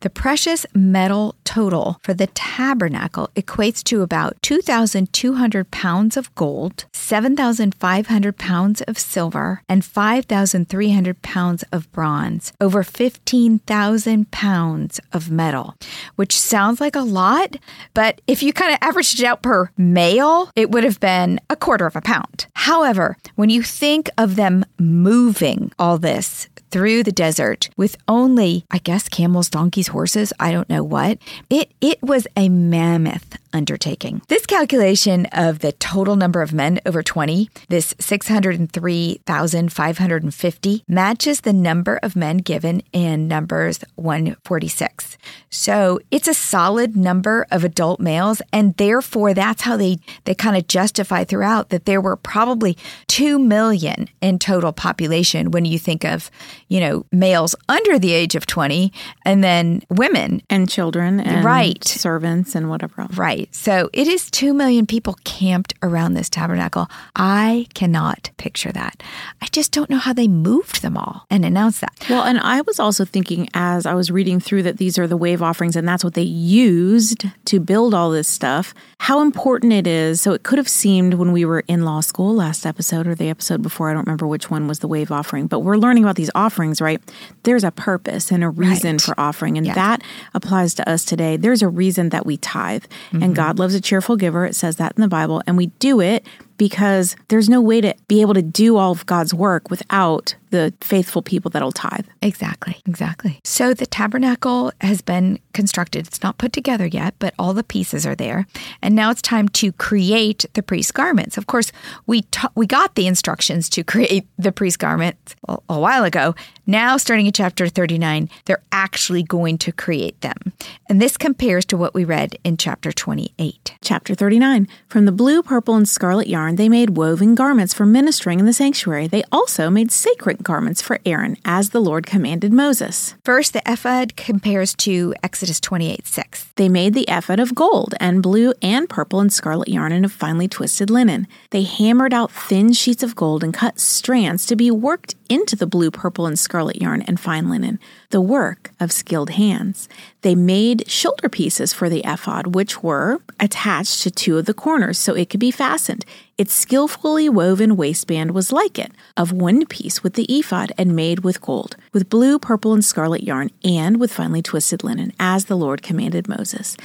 The 0.00 0.10
precious 0.10 0.66
metal 0.74 1.36
total 1.44 1.98
for 2.02 2.14
the 2.14 2.28
tabernacle 2.28 3.28
equates 3.36 3.82
to 3.84 4.02
about 4.02 4.40
2,200 4.42 5.70
pounds 5.70 6.16
of 6.16 6.34
gold, 6.34 6.86
7,500 6.92 8.36
pounds 8.38 8.80
of 8.82 8.98
silver, 8.98 9.59
and 9.68 9.84
5,300 9.84 11.22
pounds 11.22 11.64
of 11.72 11.90
bronze, 11.92 12.52
over 12.60 12.82
15,000 12.82 14.30
pounds 14.30 15.00
of 15.12 15.30
metal, 15.30 15.74
which 16.16 16.38
sounds 16.38 16.80
like 16.80 16.96
a 16.96 17.00
lot, 17.00 17.56
but 17.94 18.20
if 18.26 18.42
you 18.42 18.52
kind 18.52 18.72
of 18.72 18.78
averaged 18.80 19.20
it 19.20 19.26
out 19.26 19.42
per 19.42 19.70
male, 19.76 20.50
it 20.56 20.70
would 20.70 20.84
have 20.84 21.00
been 21.00 21.40
a 21.48 21.56
quarter 21.56 21.86
of 21.86 21.96
a 21.96 22.00
pound. 22.00 22.46
However, 22.54 23.16
when 23.36 23.50
you 23.50 23.62
think 23.62 24.08
of 24.18 24.36
them 24.36 24.64
moving 24.78 25.72
all 25.78 25.98
this 25.98 26.48
through 26.70 27.02
the 27.02 27.12
desert 27.12 27.68
with 27.76 27.96
only, 28.06 28.64
I 28.70 28.78
guess, 28.78 29.08
camels, 29.08 29.50
donkeys, 29.50 29.88
horses, 29.88 30.32
I 30.38 30.52
don't 30.52 30.68
know 30.68 30.84
what, 30.84 31.18
it, 31.48 31.72
it 31.80 32.02
was 32.02 32.26
a 32.36 32.48
mammoth 32.48 33.36
undertaking. 33.52 34.22
This 34.28 34.46
calculation 34.46 35.26
of 35.26 35.58
the 35.60 35.72
total 35.72 36.16
number 36.16 36.42
of 36.42 36.52
men 36.52 36.80
over 36.86 37.02
20, 37.02 37.48
this 37.68 37.94
603,550, 37.98 40.84
matches 40.88 41.42
the 41.42 41.52
number 41.52 42.00
of 42.02 42.16
men 42.16 42.38
given 42.38 42.82
in 42.92 43.28
Numbers 43.28 43.84
146. 43.96 45.18
So 45.50 46.00
it's 46.10 46.28
a 46.28 46.34
solid 46.34 46.96
number 46.96 47.46
of 47.50 47.64
adult 47.64 48.00
males, 48.00 48.40
and 48.52 48.76
therefore 48.76 49.34
that's 49.34 49.62
how 49.62 49.76
they, 49.76 49.98
they 50.24 50.34
kind 50.34 50.56
of 50.56 50.68
justify 50.68 51.24
throughout 51.24 51.70
that 51.70 51.84
there 51.84 52.00
were 52.00 52.16
probably 52.16 52.76
2 53.08 53.38
million 53.38 54.08
in 54.20 54.38
total 54.38 54.72
population 54.72 55.50
when 55.50 55.64
you 55.64 55.78
think 55.78 56.04
of, 56.04 56.30
you 56.68 56.80
know, 56.80 57.04
males 57.12 57.54
under 57.68 57.98
the 57.98 58.12
age 58.12 58.34
of 58.34 58.46
20 58.46 58.92
and 59.24 59.42
then 59.42 59.82
women 59.88 60.42
and 60.50 60.68
children 60.68 61.20
and 61.20 61.44
right. 61.44 61.82
servants 61.84 62.54
and 62.54 62.68
whatever 62.68 63.02
else. 63.02 63.16
Right. 63.16 63.39
So 63.50 63.90
it 63.92 64.06
is 64.08 64.30
2 64.30 64.52
million 64.54 64.86
people 64.86 65.18
camped 65.24 65.74
around 65.82 66.14
this 66.14 66.28
tabernacle. 66.28 66.88
I 67.16 67.66
cannot 67.74 68.30
picture 68.36 68.72
that. 68.72 69.02
I 69.42 69.46
just 69.46 69.72
don't 69.72 69.90
know 69.90 69.98
how 69.98 70.12
they 70.12 70.28
moved 70.28 70.82
them 70.82 70.96
all 70.96 71.26
and 71.30 71.44
announced 71.44 71.80
that. 71.80 71.92
Well, 72.08 72.22
and 72.24 72.38
I 72.38 72.60
was 72.62 72.78
also 72.80 73.04
thinking 73.04 73.48
as 73.54 73.86
I 73.86 73.94
was 73.94 74.10
reading 74.10 74.40
through 74.40 74.62
that 74.64 74.76
these 74.78 74.98
are 74.98 75.06
the 75.06 75.16
wave 75.16 75.42
offerings 75.42 75.76
and 75.76 75.86
that's 75.88 76.04
what 76.04 76.14
they 76.14 76.22
used 76.22 77.26
to 77.46 77.60
build 77.60 77.94
all 77.94 78.10
this 78.10 78.28
stuff, 78.28 78.74
how 78.98 79.20
important 79.20 79.72
it 79.72 79.86
is. 79.86 80.20
So 80.20 80.32
it 80.32 80.42
could 80.42 80.58
have 80.58 80.68
seemed 80.68 81.14
when 81.14 81.32
we 81.32 81.44
were 81.44 81.60
in 81.68 81.84
law 81.84 82.00
school 82.00 82.34
last 82.34 82.66
episode 82.66 83.06
or 83.06 83.14
the 83.14 83.28
episode 83.28 83.62
before, 83.62 83.90
I 83.90 83.94
don't 83.94 84.06
remember 84.06 84.26
which 84.26 84.50
one 84.50 84.66
was 84.68 84.80
the 84.80 84.88
wave 84.88 85.10
offering, 85.12 85.46
but 85.46 85.60
we're 85.60 85.76
learning 85.76 86.04
about 86.04 86.16
these 86.16 86.30
offerings, 86.34 86.80
right? 86.80 87.00
There's 87.44 87.64
a 87.64 87.70
purpose 87.70 88.30
and 88.30 88.42
a 88.44 88.48
reason 88.48 88.92
Right. 88.92 89.00
for 89.00 89.18
offering. 89.20 89.56
And 89.58 89.66
Yeah. 89.66 89.74
that 89.74 90.02
applies 90.34 90.74
to 90.74 90.88
us 90.88 91.04
today. 91.04 91.36
There's 91.36 91.62
a 91.62 91.68
reason 91.68 92.10
that 92.10 92.24
we 92.26 92.36
tithe. 92.36 92.84
Mm-hmm. 93.12 93.22
And 93.22 93.29
Mm-hmm. 93.30 93.42
God 93.42 93.58
loves 93.58 93.74
a 93.74 93.80
cheerful 93.80 94.16
giver. 94.16 94.44
It 94.44 94.54
says 94.54 94.76
that 94.76 94.92
in 94.96 95.00
the 95.00 95.08
Bible. 95.08 95.42
And 95.46 95.56
we 95.56 95.66
do 95.66 96.00
it 96.00 96.26
because 96.60 97.16
there's 97.28 97.48
no 97.48 97.58
way 97.58 97.80
to 97.80 97.94
be 98.06 98.20
able 98.20 98.34
to 98.34 98.42
do 98.42 98.76
all 98.76 98.92
of 98.92 99.06
God's 99.06 99.32
work 99.32 99.70
without 99.70 100.34
the 100.50 100.74
faithful 100.80 101.22
people 101.22 101.50
that'll 101.50 101.72
tithe. 101.72 102.06
Exactly, 102.20 102.76
exactly. 102.86 103.40
So 103.44 103.72
the 103.72 103.86
tabernacle 103.86 104.72
has 104.80 105.00
been 105.00 105.38
constructed. 105.54 106.06
It's 106.06 106.22
not 106.22 106.38
put 106.38 106.52
together 106.52 106.86
yet, 106.86 107.14
but 107.18 107.34
all 107.38 107.54
the 107.54 107.64
pieces 107.64 108.04
are 108.06 108.14
there. 108.14 108.46
And 108.82 108.94
now 108.94 109.10
it's 109.10 109.22
time 109.22 109.48
to 109.48 109.72
create 109.72 110.44
the 110.54 110.62
priest 110.62 110.92
garments. 110.92 111.38
Of 111.38 111.46
course, 111.46 111.72
we 112.06 112.22
ta- 112.22 112.52
we 112.54 112.66
got 112.66 112.94
the 112.94 113.06
instructions 113.06 113.68
to 113.70 113.84
create 113.92 114.26
the 114.38 114.52
priest 114.52 114.78
garments 114.78 115.34
a, 115.48 115.56
a 115.68 115.80
while 115.80 116.04
ago. 116.04 116.34
Now, 116.66 116.96
starting 116.98 117.26
in 117.26 117.32
chapter 117.32 117.68
39, 117.68 118.28
they're 118.44 118.62
actually 118.70 119.22
going 119.22 119.58
to 119.58 119.72
create 119.72 120.20
them. 120.20 120.52
And 120.88 121.00
this 121.00 121.16
compares 121.16 121.64
to 121.66 121.76
what 121.76 121.94
we 121.94 122.04
read 122.04 122.36
in 122.44 122.56
chapter 122.56 122.92
28. 122.92 123.76
Chapter 123.82 124.14
39 124.14 124.68
From 124.88 125.04
the 125.04 125.12
blue, 125.12 125.42
purple, 125.42 125.74
and 125.74 125.88
scarlet 125.88 126.28
yarn, 126.28 126.49
they 126.56 126.68
made 126.68 126.96
woven 126.96 127.34
garments 127.34 127.74
for 127.74 127.86
ministering 127.86 128.40
in 128.40 128.46
the 128.46 128.52
sanctuary. 128.52 129.06
They 129.06 129.24
also 129.30 129.70
made 129.70 129.92
sacred 129.92 130.42
garments 130.42 130.82
for 130.82 130.98
Aaron, 131.04 131.36
as 131.44 131.70
the 131.70 131.80
Lord 131.80 132.06
commanded 132.06 132.52
Moses. 132.52 133.14
First, 133.24 133.52
the 133.52 133.62
ephod 133.66 134.16
compares 134.16 134.74
to 134.74 135.14
Exodus 135.22 135.60
28 135.60 136.06
6. 136.06 136.52
They 136.56 136.68
made 136.68 136.94
the 136.94 137.06
ephod 137.08 137.40
of 137.40 137.54
gold 137.54 137.94
and 138.00 138.22
blue 138.22 138.52
and 138.62 138.88
purple 138.88 139.20
and 139.20 139.32
scarlet 139.32 139.68
yarn 139.68 139.92
and 139.92 140.04
of 140.04 140.12
finely 140.12 140.48
twisted 140.48 140.90
linen. 140.90 141.26
They 141.50 141.62
hammered 141.62 142.14
out 142.14 142.32
thin 142.32 142.72
sheets 142.72 143.02
of 143.02 143.16
gold 143.16 143.44
and 143.44 143.54
cut 143.54 143.78
strands 143.78 144.46
to 144.46 144.56
be 144.56 144.70
worked 144.70 145.14
into 145.30 145.56
the 145.56 145.66
blue, 145.66 145.90
purple, 145.90 146.26
and 146.26 146.38
scarlet 146.38 146.82
yarn 146.82 147.02
and 147.02 147.18
fine 147.18 147.48
linen, 147.48 147.78
the 148.10 148.20
work 148.20 148.72
of 148.80 148.92
skilled 148.92 149.30
hands. 149.30 149.88
They 150.22 150.34
made 150.34 150.90
shoulder 150.90 151.28
pieces 151.28 151.72
for 151.72 151.88
the 151.88 152.02
ephod, 152.04 152.54
which 152.54 152.82
were 152.82 153.22
attached 153.38 154.02
to 154.02 154.10
two 154.10 154.36
of 154.36 154.46
the 154.46 154.52
corners 154.52 154.98
so 154.98 155.14
it 155.14 155.30
could 155.30 155.40
be 155.40 155.50
fastened. 155.50 156.04
Its 156.36 156.52
skillfully 156.52 157.28
woven 157.28 157.76
waistband 157.76 158.32
was 158.32 158.52
like 158.52 158.78
it, 158.78 158.92
of 159.16 159.32
one 159.32 159.64
piece 159.66 160.02
with 160.02 160.14
the 160.14 160.24
ephod 160.24 160.72
and 160.76 160.96
made 160.96 161.20
with 161.20 161.40
gold, 161.40 161.76
with 161.92 162.10
blue, 162.10 162.38
purple, 162.38 162.72
and 162.72 162.84
scarlet 162.84 163.22
yarn, 163.22 163.50
and 163.62 164.00
with 164.00 164.12
finely 164.12 164.42
twisted 164.42 164.82
linen, 164.82 165.12
as 165.20 165.44
the 165.44 165.56
Lord 165.56 165.82
commanded 165.82 166.28
Moses. 166.28 166.76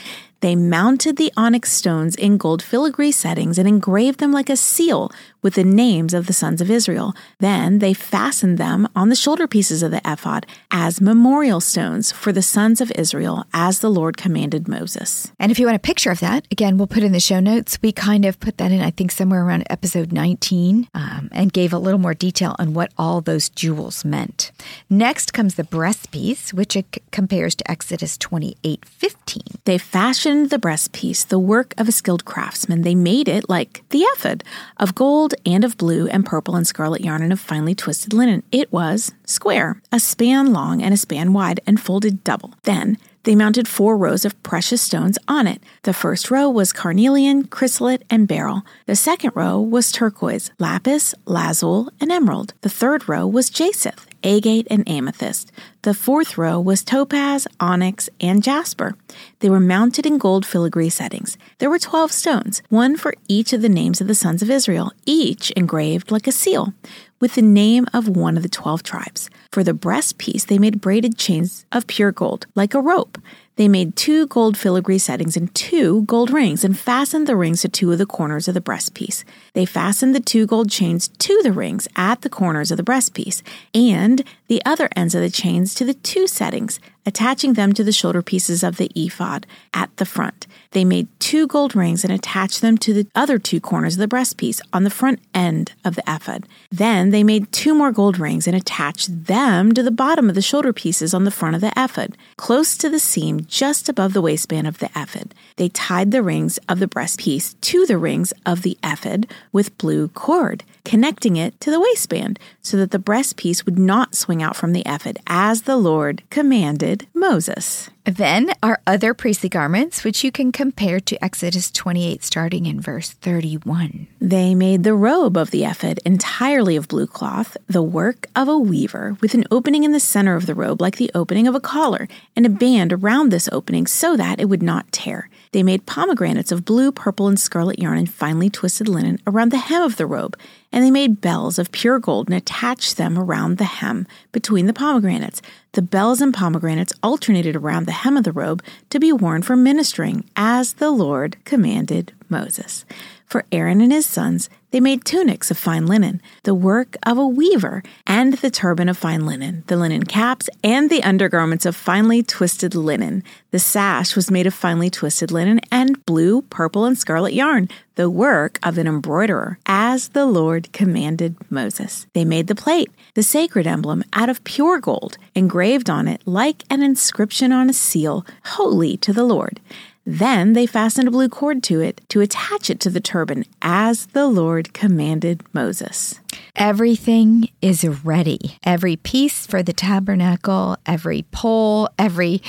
They 0.46 0.56
mounted 0.56 1.18
the 1.18 1.34
onyx 1.36 1.72
stones 1.72 2.16
in 2.16 2.38
gold 2.38 2.62
filigree 2.62 3.12
settings 3.12 3.58
and 3.58 3.68
engraved 3.68 4.20
them 4.20 4.32
like 4.32 4.48
a 4.48 4.56
seal 4.56 5.12
with 5.42 5.56
the 5.56 5.64
names 5.64 6.14
of 6.14 6.28
the 6.28 6.34
sons 6.34 6.62
of 6.62 6.70
Israel. 6.70 7.16
Then 7.40 7.80
they 7.80 7.94
fastened 7.96 8.60
them 8.60 8.88
on 8.96 9.10
the 9.10 9.16
shoulder 9.16 9.48
pieces 9.48 9.82
of 9.82 9.90
the 9.90 10.02
ephod 10.06 10.46
as 10.70 11.02
memorial 11.02 11.62
stones 11.62 12.12
for 12.12 12.32
the 12.32 12.44
sons 12.44 12.80
of 12.80 12.92
Israel, 12.96 13.46
as 13.54 13.80
the 13.80 13.90
Lord 13.90 14.18
commanded 14.18 14.68
Moses. 14.68 15.32
And 15.40 15.52
if 15.52 15.60
you 15.60 15.66
want 15.66 15.78
a 15.78 15.88
picture 15.92 16.12
of 16.12 16.20
that, 16.20 16.48
again, 16.52 16.78
we'll 16.78 16.88
put 16.88 17.04
in 17.04 17.12
the 17.12 17.20
show 17.20 17.40
notes. 17.40 17.80
We 17.82 17.92
kind 17.92 18.26
of 18.26 18.40
put 18.40 18.58
that 18.60 18.72
in, 18.72 18.82
I 18.82 18.92
think, 18.92 19.12
somewhere 19.12 19.46
around 19.46 19.66
episode 19.70 20.12
19 20.12 20.90
um, 20.94 21.30
and 21.32 21.54
gave 21.54 21.74
a 21.74 21.80
little 21.80 22.00
more 22.00 22.16
detail 22.16 22.56
on 22.60 22.74
what 22.76 22.92
all 23.00 23.22
those 23.22 23.50
jewels 23.50 24.06
meant. 24.06 24.52
Next 24.92 25.34
comes 25.34 25.56
the 25.56 25.64
breastpiece, 25.64 26.54
which 26.54 26.76
it 26.76 26.86
c- 26.94 27.02
compares 27.12 27.56
to 27.56 27.72
Exodus 27.72 28.16
28 28.18 28.86
15. 28.86 29.42
They 29.66 29.78
fashioned 29.78 30.35
the 30.44 30.60
breastpiece, 30.60 31.28
the 31.28 31.40
work 31.40 31.74
of 31.78 31.88
a 31.88 31.92
skilled 31.92 32.26
craftsman. 32.26 32.84
They 32.84 32.96
made 32.96 33.28
it 33.28 33.50
like 33.50 33.84
the 33.90 34.04
ephod, 34.04 34.44
of 34.78 34.94
gold 34.96 35.34
and 35.46 35.64
of 35.64 35.78
blue 35.78 36.08
and 36.08 36.26
purple 36.26 36.56
and 36.56 36.68
scarlet 36.68 37.02
yarn 37.02 37.24
and 37.24 37.34
of 37.34 37.40
finely 37.40 37.74
twisted 37.74 38.14
linen. 38.14 38.44
It 38.52 38.72
was 38.72 39.14
square, 39.26 39.82
a 39.92 40.00
span 40.00 40.54
long 40.54 40.82
and 40.82 40.94
a 40.94 40.98
span 40.98 41.34
wide, 41.34 41.60
and 41.66 41.80
folded 41.80 42.24
double. 42.24 42.54
Then 42.64 42.98
they 43.26 43.36
mounted 43.36 43.68
four 43.68 43.98
rows 43.98 44.24
of 44.24 44.42
precious 44.44 44.84
stones 44.84 45.18
on 45.28 45.48
it. 45.48 45.60
The 45.82 45.94
first 45.94 46.30
row 46.30 46.48
was 46.48 46.72
carnelian, 46.72 47.46
chrysolite, 47.46 48.04
and 48.08 48.28
beryl. 48.28 48.64
The 48.86 48.96
second 48.96 49.32
row 49.34 49.60
was 49.60 49.92
turquoise, 49.92 50.52
lapis, 50.60 51.16
lazuli, 51.26 51.90
and 52.00 52.12
emerald. 52.12 52.54
The 52.62 52.70
third 52.70 53.10
row 53.10 53.26
was 53.26 53.50
jacinth, 53.50 54.06
agate, 54.24 54.68
and 54.70 54.88
amethyst. 54.88 55.52
The 55.86 55.94
fourth 55.94 56.36
row 56.36 56.60
was 56.60 56.84
topaz, 56.84 57.48
onyx, 57.60 58.10
and 58.20 58.42
jasper. 58.42 58.96
They 59.38 59.52
were 59.52 59.60
mounted 59.60 60.08
in 60.08 60.18
gold 60.18 60.44
filigree 60.44 60.90
settings. 60.90 61.38
There 61.60 61.70
were 61.70 61.78
12 61.78 62.12
stones, 62.12 62.64
one 62.70 62.98
for 62.98 63.14
each 63.28 63.54
of 63.54 63.62
the 63.62 63.70
names 63.70 64.02
of 64.02 64.08
the 64.08 64.16
sons 64.16 64.42
of 64.42 64.50
Israel, 64.50 64.94
each 65.06 65.52
engraved 65.52 66.10
like 66.10 66.26
a 66.26 66.32
seal, 66.32 66.74
with 67.20 67.36
the 67.36 67.44
name 67.44 67.86
of 67.94 68.08
one 68.08 68.36
of 68.36 68.42
the 68.42 68.50
12 68.50 68.82
tribes. 68.82 69.30
For 69.52 69.64
the 69.64 69.74
breastpiece, 69.74 70.48
they 70.48 70.58
made 70.58 70.82
braided 70.82 71.20
chains 71.20 71.68
of 71.72 71.86
pure 71.86 72.12
gold, 72.12 72.48
like 72.56 72.74
a 72.74 72.82
rope. 72.82 73.20
They 73.58 73.68
made 73.70 73.96
two 73.96 74.28
gold 74.28 74.58
filigree 74.58 74.98
settings 74.98 75.38
and 75.38 75.54
two 75.56 76.04
gold 76.04 76.30
rings 76.30 76.66
and 76.66 76.78
fastened 76.78 77.26
the 77.26 77.38
rings 77.38 77.62
to 77.62 77.70
two 77.70 77.92
of 77.92 77.98
the 77.98 78.06
corners 78.06 78.48
of 78.48 78.54
the 78.54 78.62
breastpiece. 78.62 79.24
They 79.54 79.66
fastened 79.66 80.14
the 80.14 80.20
two 80.20 80.46
gold 80.46 80.70
chains 80.70 81.08
to 81.08 81.42
the 81.42 81.54
rings 81.54 81.88
at 81.96 82.22
the 82.22 82.30
corners 82.30 82.70
of 82.72 82.78
the 82.78 82.84
breastpiece 82.84 83.42
and 83.74 84.24
the 84.48 84.62
other 84.66 84.90
ends 84.96 85.16
of 85.16 85.22
the 85.22 85.30
chains 85.30 85.74
to 85.76 85.86
the 85.86 85.94
two 85.94 86.28
settings, 86.28 86.80
attaching 87.06 87.54
them 87.54 87.74
to 87.74 87.84
the 87.84 87.92
shoulder 87.92 88.22
pieces 88.22 88.64
of 88.64 88.78
the 88.78 88.92
ephod 88.96 89.46
at 89.74 89.96
the 89.98 90.06
front. 90.06 90.48
They 90.72 90.84
made 90.84 91.08
two 91.20 91.48
gold 91.48 91.76
rings 91.76 92.04
and 92.04 92.12
attached 92.12 92.62
them 92.62 92.78
to 92.80 92.94
the 92.94 93.08
other 93.16 93.38
two 93.38 93.62
corners 93.62 93.96
of 93.96 94.00
the 94.00 94.14
breastpiece 94.14 94.60
on 94.74 94.84
the 94.84 94.90
front 94.90 95.20
end 95.34 95.74
of 95.84 95.96
the 95.96 96.04
ephod. 96.08 96.48
Then 96.72 97.12
they 97.12 97.24
made 97.24 97.52
two 97.52 97.74
more 97.74 97.92
gold 97.92 98.20
rings 98.20 98.48
and 98.48 98.56
attached 98.56 99.26
them 99.26 99.74
to 99.74 99.84
the 99.84 99.92
bottom 99.92 100.30
of 100.30 100.36
the 100.36 100.42
shoulder 100.42 100.74
pieces 100.74 101.14
on 101.14 101.24
the 101.24 101.32
front 101.32 101.56
of 101.56 101.62
the 101.62 101.74
ephod, 101.78 102.18
close 102.38 102.76
to 102.78 102.90
the 102.90 103.00
seam 103.00 103.46
just 103.46 103.88
above 103.88 104.14
the 104.14 104.22
waistband 104.22 104.68
of 104.68 104.80
the 104.80 104.90
ephod. 104.96 105.34
They 105.58 105.70
tied 105.70 106.12
the 106.12 106.24
rings 106.24 106.58
of 106.68 106.80
the 106.80 106.88
breastpiece 106.88 107.56
to 107.62 107.86
the 107.86 107.98
rings 107.98 108.34
of 108.46 108.64
the 108.64 108.78
ephod 108.84 109.28
with 109.52 109.78
blue 109.78 110.08
cord, 110.10 110.64
connecting 110.84 111.36
it 111.36 111.60
to 111.62 111.72
the 111.72 111.80
waistband 111.80 112.40
so 112.62 112.78
that 112.78 112.92
the 112.92 113.00
breastpiece 113.00 113.66
would 113.66 113.80
not 113.80 114.16
swing 114.16 114.42
out 114.42 114.56
from 114.56 114.74
the 114.74 114.84
ephod 114.86 115.18
as 115.28 115.64
the 115.64 115.78
Lord 115.78 116.24
commanded 116.30 116.95
Moses. 117.14 117.90
Then 118.06 118.54
are 118.62 118.82
other 118.86 119.16
priestly 119.16 119.50
garments, 119.50 120.04
which 120.04 120.24
you 120.24 120.32
can 120.32 120.52
compare 120.52 121.00
to 121.00 121.24
Exodus 121.26 121.72
28, 121.72 122.24
starting 122.24 122.68
in 122.68 122.80
verse 122.80 123.10
31. 123.10 124.06
They 124.22 124.54
made 124.54 124.84
the 124.84 124.94
robe 124.94 125.36
of 125.36 125.50
the 125.50 125.64
ephod 125.64 126.00
entirely 126.06 126.76
of 126.76 126.88
blue 126.88 127.08
cloth, 127.08 127.58
the 127.66 127.82
work 127.82 128.28
of 128.36 128.48
a 128.48 128.60
weaver, 128.60 129.18
with 129.22 129.34
an 129.34 129.46
opening 129.50 129.84
in 129.84 129.92
the 129.92 130.00
center 130.00 130.36
of 130.36 130.46
the 130.46 130.54
robe 130.54 130.82
like 130.82 130.98
the 130.98 131.10
opening 131.16 131.48
of 131.48 131.56
a 131.56 131.60
collar, 131.60 132.08
and 132.36 132.46
a 132.46 132.50
band 132.50 132.94
around 132.94 133.32
this 133.32 133.50
opening 133.52 133.88
so 133.88 134.16
that 134.16 134.40
it 134.40 134.50
would 134.50 134.62
not 134.62 134.92
tear. 134.92 135.28
They 135.52 135.64
made 135.64 135.88
pomegranates 135.88 136.52
of 136.52 136.64
blue, 136.64 136.92
purple, 136.92 137.28
and 137.28 137.40
scarlet 137.40 137.80
yarn 137.80 137.98
and 137.98 138.12
finely 138.12 138.52
twisted 138.52 138.88
linen 138.88 139.20
around 139.26 139.50
the 139.50 139.58
hem 139.58 139.82
of 139.82 139.96
the 139.96 140.06
robe, 140.06 140.38
and 140.72 140.84
they 140.84 140.92
made 140.92 141.22
bells 141.22 141.58
of 141.58 141.72
pure 141.72 141.98
gold 141.98 142.28
and 142.28 142.36
attached 142.36 142.98
them 142.98 143.18
around 143.18 143.58
the 143.58 143.64
hem 143.64 144.06
between 144.32 144.68
the 144.68 144.74
pomegranates. 144.74 145.42
The 145.72 145.82
bells 145.82 146.22
and 146.22 146.34
pomegranates 146.34 146.94
alternated 147.02 147.56
around 147.56 147.86
the 147.86 147.94
hem 147.96 148.18
of 148.18 148.24
the 148.24 148.32
robe 148.32 148.64
to 148.90 149.00
be 149.00 149.12
worn 149.12 149.42
for 149.42 149.56
ministering, 149.56 150.26
as 150.36 150.74
the 150.74 150.92
Lord 150.92 151.38
commanded 151.46 152.14
Moses. 152.30 152.86
For 153.26 153.46
Aaron 153.52 153.82
and 153.82 153.92
his 153.92 154.06
sons, 154.06 154.50
They 154.76 154.82
made 154.82 155.06
tunics 155.06 155.50
of 155.52 155.58
fine 155.58 155.86
linen, 155.86 156.22
the 156.44 156.54
work 156.54 156.98
of 157.04 157.18
a 157.18 157.26
weaver, 157.26 157.82
and 158.06 158.34
the 158.34 158.50
turban 158.50 158.90
of 158.90 158.98
fine 158.98 159.26
linen, 159.26 159.64
the 159.68 159.78
linen 159.78 160.04
caps, 160.04 160.50
and 160.66 160.90
the 160.90 161.02
undergarments 161.02 161.66
of 161.66 161.78
finely 161.78 162.22
twisted 162.22 162.76
linen. 162.76 163.24
The 163.52 163.60
sash 163.60 164.18
was 164.18 164.30
made 164.30 164.48
of 164.48 164.54
finely 164.54 164.90
twisted 164.90 165.32
linen 165.32 165.62
and 165.72 166.06
blue, 166.06 166.42
purple, 166.42 166.84
and 166.84 166.98
scarlet 166.98 167.34
yarn, 167.34 167.70
the 167.96 168.10
work 168.10 168.60
of 168.64 168.78
an 168.78 168.86
embroiderer, 168.86 169.60
as 169.66 170.10
the 170.10 170.26
Lord 170.26 170.74
commanded 170.74 171.38
Moses. 171.50 172.06
They 172.12 172.26
made 172.26 172.48
the 172.48 172.54
plate, 172.54 172.92
the 173.14 173.24
sacred 173.24 173.66
emblem, 173.66 174.04
out 174.12 174.28
of 174.28 174.44
pure 174.44 174.82
gold, 174.82 175.18
engraved 175.36 175.90
on 175.90 176.10
it 176.10 176.22
like 176.26 176.66
an 176.70 176.84
inscription 176.84 177.54
on 177.54 177.70
a 177.70 177.74
seal, 177.74 178.26
holy 178.44 178.98
to 178.98 179.14
the 179.14 179.24
Lord. 179.24 179.62
Then 180.06 180.54
they 180.54 180.68
fastened 180.68 181.08
a 181.08 181.12
blue 181.12 181.30
cord 181.30 181.64
to 181.64 181.82
it 181.82 182.02
to 182.10 182.22
attach 182.22 182.70
it 182.70 182.80
to 182.82 182.90
the 182.92 183.00
turban, 183.00 183.46
as 183.62 184.06
the 184.08 184.28
Lord 184.28 184.74
commanded 184.74 185.44
Moses. 185.52 186.20
Everything 186.56 187.50
is 187.62 187.86
ready. 188.06 188.58
Every 188.64 188.96
piece 188.96 189.46
for 189.48 189.64
the 189.64 189.74
tabernacle, 189.74 190.78
every 190.86 191.24
pole, 191.32 191.90
every 191.98 192.42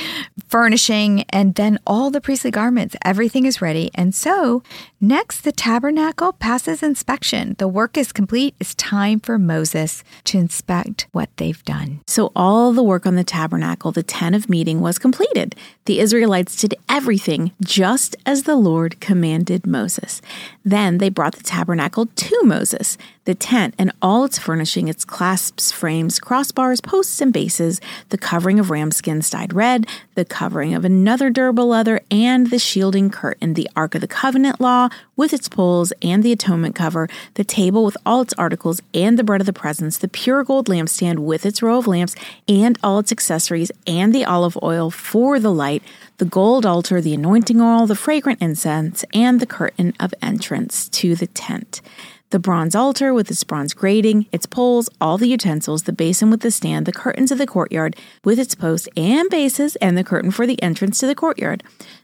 furnishing, 0.48 1.25
and 1.30 1.54
then 1.54 1.78
all 1.86 2.10
the 2.10 2.20
priestly 2.20 2.50
garments. 2.50 2.94
Everything 3.04 3.46
is 3.46 3.62
ready. 3.62 3.90
And 3.94 4.14
so, 4.14 4.62
next, 5.00 5.40
the 5.40 5.52
tabernacle 5.52 6.32
passes 6.34 6.82
inspection. 6.82 7.56
The 7.58 7.68
work 7.68 7.96
is 7.96 8.12
complete. 8.12 8.54
It's 8.60 8.75
time 8.75 9.20
for 9.20 9.38
Moses 9.38 10.04
to 10.25 10.38
inspect 10.38 11.08
what 11.12 11.30
they've 11.36 11.64
done. 11.64 12.00
So, 12.06 12.32
all 12.36 12.72
the 12.72 12.82
work 12.82 13.06
on 13.06 13.16
the 13.16 13.25
tabernacle, 13.25 13.92
the 13.92 14.02
tent 14.02 14.36
of 14.36 14.48
meeting, 14.48 14.80
was 14.80 14.98
completed. 14.98 15.56
The 15.86 16.00
Israelites 16.00 16.56
did 16.56 16.75
everything 16.88 17.45
just 17.62 18.16
as 18.24 18.44
the 18.44 18.56
Lord 18.56 19.00
commanded 19.00 19.66
Moses. 19.66 20.22
Then 20.64 20.98
they 20.98 21.08
brought 21.08 21.36
the 21.36 21.42
tabernacle 21.42 22.06
to 22.06 22.42
Moses, 22.42 22.98
the 23.24 23.34
tent 23.34 23.74
and 23.78 23.92
all 24.00 24.24
its 24.24 24.38
furnishing, 24.38 24.88
its 24.88 25.04
clasps, 25.04 25.72
frames, 25.72 26.18
crossbars, 26.18 26.82
posts, 26.82 27.20
and 27.20 27.32
bases, 27.32 27.80
the 28.08 28.18
covering 28.18 28.58
of 28.58 28.70
ram 28.70 28.90
skins 28.90 29.28
dyed 29.30 29.52
red, 29.52 29.86
the 30.14 30.24
covering 30.24 30.74
of 30.74 30.84
another 30.84 31.28
durable 31.30 31.66
leather, 31.66 32.00
and 32.10 32.50
the 32.50 32.58
shielding 32.58 33.10
curtain, 33.10 33.54
the 33.54 33.68
Ark 33.76 33.94
of 33.94 34.00
the 34.00 34.08
Covenant 34.08 34.60
law 34.60 34.88
with 35.16 35.32
its 35.32 35.48
poles 35.48 35.92
and 36.02 36.22
the 36.22 36.32
atonement 36.32 36.74
cover, 36.74 37.08
the 37.34 37.44
table 37.44 37.84
with 37.84 37.96
all 38.06 38.20
its 38.20 38.34
articles 38.34 38.80
and 38.94 39.18
the 39.18 39.24
bread 39.24 39.40
of 39.40 39.46
the 39.46 39.52
presence, 39.52 39.98
the 39.98 40.08
pure 40.08 40.44
gold 40.44 40.68
lampstand 40.68 41.18
with 41.18 41.44
its 41.44 41.62
row 41.62 41.78
of 41.78 41.86
lamps 41.86 42.14
and 42.48 42.78
all 42.82 42.98
its 42.98 43.12
accessories, 43.12 43.72
and 43.86 44.14
the 44.14 44.24
olive 44.24 44.56
oil 44.62 44.90
for 44.90 45.40
the 45.40 45.52
light, 45.52 45.82
the 46.18 46.25
gold 46.25 46.64
altar, 46.64 47.00
the 47.00 47.14
anointing 47.14 47.61
oil, 47.61 47.87
the 47.87 47.94
fragrant 47.94 48.40
incense, 48.40 49.04
and 49.12 49.40
the 49.40 49.46
curtain 49.46 49.92
of 50.00 50.14
entrance 50.23 50.88
to 50.88 51.14
the 51.14 51.26
tent. 51.26 51.80
The 52.30 52.38
bronze 52.40 52.75
altar 52.75 53.14
with 53.14 53.30
its 53.30 53.44
bronze 53.44 53.73
grating, 53.73 54.26
its 54.32 54.46
poles, 54.46 54.88
all 55.00 55.16
the 55.16 55.28
utensils, 55.28 55.85
the 55.85 55.92
basin 55.92 56.28
with 56.28 56.40
the 56.40 56.50
stand, 56.50 56.85
the 56.85 56.92
curtains 56.92 57.30
of 57.30 57.38
the 57.38 57.46
courtyard 57.46 57.94
with 58.25 58.40
its 58.40 58.54
posts 58.54 58.88
and 58.96 59.30
bases, 59.30 59.76
and 59.76 59.96
the 59.96 60.02
curtain 60.02 60.32
for 60.32 60.46
the 60.46 60.61
entrance 60.62 60.99
to 60.99 61.06
the 61.06 61.14
courtyard, 61.14 61.62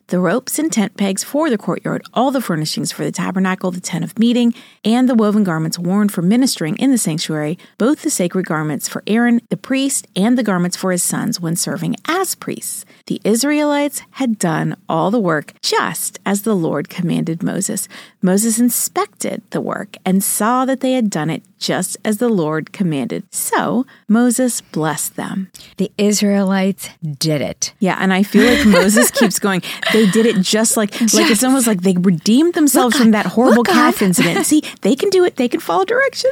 the 0.09 0.19
ropes 0.19 0.59
and 0.59 0.73
tent 0.73 0.97
pegs 0.97 1.25
for 1.25 1.49
the 1.49 1.59
courtyard, 1.59 2.03
all 2.13 2.31
the 2.31 2.41
furnishings 2.41 2.93
for 2.93 3.05
the 3.05 3.13
tabernacle, 3.13 3.71
the 3.71 3.81
tent 3.81 4.05
of 4.05 4.19
meeting, 4.19 4.55
and 4.85 5.09
the 5.09 5.15
woven 5.15 5.45
garments 5.45 5.79
worn 5.79 6.09
for 6.09 6.23
ministering 6.23 6.77
in 6.77 6.91
the 6.91 6.99
sanctuary, 6.99 7.59
both 7.79 8.03
the 8.03 8.11
sacred 8.11 8.47
garments 8.47 8.89
for 8.89 9.03
Aaron, 9.07 9.41
the 9.49 9.57
priest, 9.57 10.07
and 10.15 10.37
the 10.37 10.43
garments 10.43 10.77
for 10.77 10.93
his 10.93 11.03
sons 11.03 11.41
when 11.41 11.57
serving 11.57 11.97
as 12.07 12.35
priests. 12.35 12.85
The 13.07 13.21
Israelites 13.25 14.03
had 14.13 14.39
done 14.39 14.77
all 14.89 15.11
the 15.11 15.21
work 15.21 15.55
just 15.63 16.19
as 16.27 16.43
the 16.43 16.55
Lord 16.55 16.89
commanded 16.89 17.43
Moses. 17.43 17.89
Moses 18.21 18.59
inspected 18.59 19.43
the 19.51 19.61
work 19.61 19.97
and 20.05 20.23
saw 20.23 20.65
that 20.65 20.81
they 20.81 20.93
had 20.93 21.11
done 21.11 21.31
it 21.31 21.43
just 21.63 21.97
as 22.05 22.19
the 22.19 22.29
Lord 22.29 22.73
commanded. 22.73 23.23
So 23.33 23.87
Moses 24.09 24.61
blessed 24.61 25.15
them. 25.15 25.51
The 25.77 25.93
Israelites 25.97 26.89
did 27.19 27.41
it. 27.41 27.73
Yeah, 27.79 27.97
and 28.01 28.13
I 28.13 28.25
feel 28.25 28.53
like 28.53 28.67
Moses 28.67 29.11
keeps 29.19 29.39
going. 29.39 29.63
They 29.93 30.11
did 30.11 30.27
it 30.27 30.41
just 30.41 30.77
like 30.77 31.01
yes. 31.01 31.15
like 31.15 31.31
it's 31.31 31.45
almost 31.45 31.69
like 31.69 31.83
they 31.83 31.95
redeemed 31.95 32.55
themselves 32.55 32.97
from 32.99 33.13
that 33.13 33.27
horrible 33.27 33.63
calf 33.63 34.01
God. 34.01 34.07
incident. 34.07 34.45
See, 34.53 34.63
they 34.83 34.97
can 34.97 35.09
do 35.11 35.25
it. 35.25 35.37
They 35.37 35.49
can 35.49 35.61
follow 35.61 35.85
direction. 35.85 36.31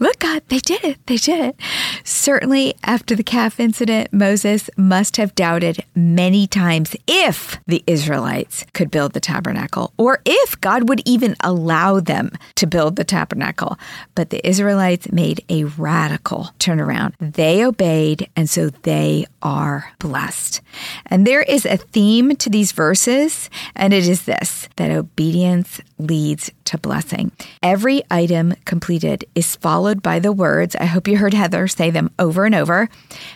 Look, 0.00 0.18
God, 0.18 0.42
they 0.48 0.58
did 0.58 0.82
it. 0.84 1.06
They 1.06 1.16
did 1.16 1.40
it. 1.40 1.56
Certainly, 2.02 2.74
after 2.82 3.14
the 3.14 3.22
calf 3.22 3.60
incident, 3.60 4.12
Moses 4.12 4.68
must 4.76 5.16
have 5.16 5.34
doubted 5.36 5.84
many 5.94 6.48
times 6.48 6.96
if 7.06 7.60
the 7.66 7.84
Israelites 7.86 8.66
could 8.74 8.90
build 8.90 9.12
the 9.12 9.20
tabernacle 9.20 9.92
or 9.96 10.20
if 10.24 10.60
God 10.60 10.88
would 10.88 11.02
even 11.06 11.36
allow 11.40 12.00
them 12.00 12.32
to 12.56 12.66
build 12.66 12.96
the 12.96 13.04
tabernacle. 13.04 13.78
But 14.16 14.30
the 14.30 14.44
Israelites 14.72 15.12
made 15.12 15.44
a 15.50 15.64
radical 15.64 16.48
turnaround. 16.58 17.12
They 17.20 17.62
obeyed, 17.62 18.30
and 18.34 18.48
so 18.48 18.70
they 18.70 19.26
are 19.42 19.92
blessed. 19.98 20.62
And 21.04 21.26
there 21.26 21.42
is 21.42 21.66
a 21.66 21.76
theme 21.76 22.36
to 22.36 22.48
these 22.48 22.72
verses, 22.72 23.50
and 23.76 23.92
it 23.92 24.08
is 24.08 24.24
this 24.24 24.70
that 24.76 24.90
obedience 24.90 25.82
leads 25.98 26.50
to 26.64 26.78
blessing. 26.78 27.32
Every 27.62 28.02
item 28.10 28.54
completed 28.64 29.26
is 29.34 29.56
followed 29.56 30.02
by 30.02 30.18
the 30.20 30.32
words, 30.32 30.74
I 30.76 30.86
hope 30.86 31.06
you 31.06 31.18
heard 31.18 31.34
Heather 31.34 31.68
say 31.68 31.90
them 31.90 32.10
over 32.18 32.46
and 32.46 32.54
over, 32.54 32.88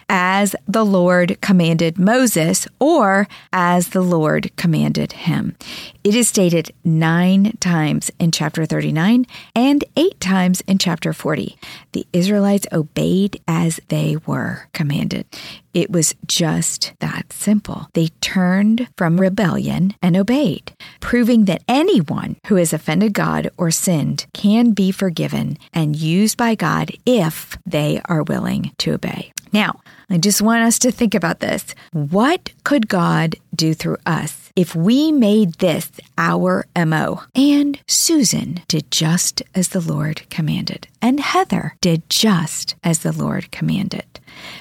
as 0.08 0.56
the 0.66 0.87
Lord 0.87 1.38
commanded 1.42 1.98
Moses 1.98 2.66
or 2.80 3.28
as 3.52 3.90
the 3.90 4.00
Lord 4.00 4.50
commanded 4.56 5.12
him. 5.12 5.54
It 6.02 6.14
is 6.14 6.28
stated 6.28 6.72
nine 6.82 7.56
times 7.61 8.11
in 8.18 8.30
chapter 8.30 8.64
39 8.64 9.26
and 9.54 9.84
eight 9.96 10.18
times 10.18 10.62
in 10.62 10.78
chapter 10.78 11.12
40. 11.12 11.25
The 11.92 12.06
Israelites 12.12 12.66
obeyed 12.72 13.40
as 13.48 13.80
they 13.88 14.16
were 14.26 14.68
commanded. 14.72 15.26
It 15.74 15.90
was 15.90 16.14
just 16.26 16.94
that 17.00 17.32
simple. 17.32 17.88
They 17.92 18.08
turned 18.20 18.88
from 18.96 19.20
rebellion 19.20 19.94
and 20.00 20.16
obeyed, 20.16 20.72
proving 21.00 21.44
that 21.46 21.64
anyone 21.68 22.36
who 22.46 22.54
has 22.56 22.72
offended 22.72 23.12
God 23.12 23.50
or 23.58 23.70
sinned 23.70 24.26
can 24.32 24.70
be 24.70 24.92
forgiven 24.92 25.58
and 25.72 25.96
used 25.96 26.36
by 26.36 26.54
God 26.54 26.90
if 27.04 27.58
they 27.66 28.00
are 28.06 28.22
willing 28.22 28.72
to 28.78 28.92
obey. 28.92 29.32
Now, 29.52 29.80
I 30.08 30.18
just 30.18 30.42
want 30.42 30.64
us 30.64 30.78
to 30.80 30.92
think 30.92 31.14
about 31.14 31.40
this. 31.40 31.74
What 31.92 32.52
could 32.64 32.88
God 32.88 33.36
do 33.54 33.74
through 33.74 33.98
us 34.06 34.45
if 34.56 34.74
we 34.74 35.12
made 35.12 35.54
this 35.54 35.90
our 36.18 36.66
MO? 36.74 37.22
And 37.34 37.78
Susan 37.86 38.62
did 38.66 38.90
just 38.90 39.42
as 39.54 39.68
the 39.68 39.80
Lord 39.80 40.28
commanded, 40.30 40.88
and 41.00 41.20
Heather 41.20 41.76
did 41.80 42.08
just 42.10 42.74
as 42.82 43.00
the 43.00 43.12
Lord 43.12 43.52
commanded 43.52 44.16